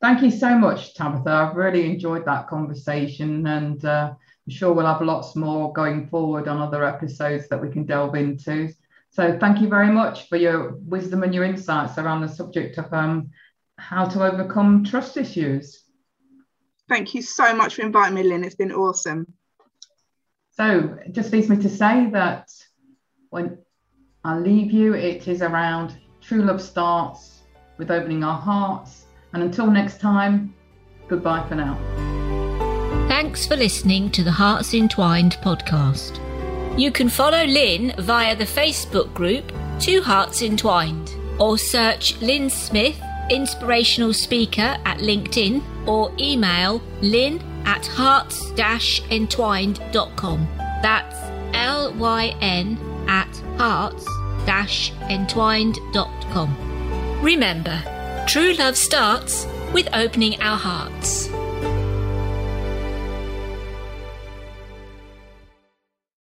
thank 0.02 0.22
you 0.22 0.32
so 0.32 0.58
much, 0.58 0.94
Tabitha. 0.94 1.30
I've 1.30 1.56
really 1.56 1.86
enjoyed 1.90 2.26
that 2.26 2.48
conversation 2.48 3.48
and. 3.48 3.84
Uh, 3.84 4.14
I'm 4.48 4.54
sure 4.54 4.72
we'll 4.72 4.86
have 4.86 5.02
lots 5.02 5.36
more 5.36 5.74
going 5.74 6.08
forward 6.08 6.48
on 6.48 6.62
other 6.62 6.86
episodes 6.86 7.50
that 7.50 7.62
we 7.62 7.70
can 7.70 7.86
delve 7.86 8.16
into. 8.16 8.70
So 9.10 9.38
thank 9.38 9.60
you 9.60 9.68
very 9.68 9.92
much 9.92 10.30
for 10.30 10.38
your 10.38 10.76
wisdom 10.86 11.24
and 11.24 11.36
your 11.36 11.44
insights 11.44 11.98
around 11.98 12.22
the 12.22 12.30
subject 12.30 12.78
of 12.78 12.92
um, 12.94 13.30
how 13.78 14.06
to 14.06 14.24
overcome 14.24 14.86
trust 14.86 15.18
issues. 15.18 15.84
Thank 16.88 17.14
you 17.14 17.22
so 17.22 17.54
much 17.54 17.76
for 17.76 17.82
inviting 17.82 18.16
me, 18.16 18.24
Lyn. 18.24 18.46
It's 18.46 18.56
been 18.56 18.72
awesome. 18.72 19.34
So 20.52 20.98
it 21.06 21.12
just 21.12 21.34
leaves 21.34 21.50
me 21.50 21.58
to 21.58 21.70
say 21.70 22.10
that 22.12 22.50
when 23.30 23.58
I 24.24 24.38
leave 24.40 24.72
you, 24.72 24.94
it 24.94 25.28
is 25.28 25.42
around 25.42 25.98
true 26.22 26.42
love 26.42 26.62
starts 26.62 27.42
with 27.78 27.92
opening 27.92 28.24
our 28.24 28.40
hearts. 28.40 29.08
And 29.34 29.44
until 29.44 29.70
next 29.70 30.00
time, 30.00 30.56
goodbye 31.10 31.46
for 31.50 31.56
now. 31.56 32.27
Thanks 33.20 33.48
for 33.48 33.56
listening 33.56 34.12
to 34.12 34.24
the 34.24 34.30
Hearts 34.30 34.76
Entwined 34.76 35.40
podcast. 35.42 36.20
You 36.80 36.92
can 36.92 37.10
follow 37.10 37.46
Lyn 37.46 37.96
via 37.98 38.36
the 38.36 38.44
Facebook 38.44 39.12
group 39.16 39.52
Two 39.80 40.04
Hearts 40.04 40.44
Entwined 40.44 41.16
or 41.40 41.58
search 41.58 42.22
Lyn 42.22 42.48
Smith, 42.52 43.02
inspirational 43.32 44.14
speaker 44.14 44.78
at 44.86 45.00
LinkedIn 45.00 45.64
or 45.88 46.14
email 46.20 46.80
lyn 47.02 47.42
at 47.66 47.88
hearts 47.88 48.52
entwined.com. 49.10 50.48
That's 50.84 51.16
L 51.56 51.96
Y 51.96 52.36
N 52.40 52.78
at 53.08 53.36
hearts 53.58 54.06
entwined.com. 55.10 56.56
Remember, 57.24 58.26
true 58.28 58.54
love 58.54 58.78
starts 58.78 59.48
with 59.74 59.90
opening 59.92 60.40
our 60.40 60.58
hearts. 60.58 61.32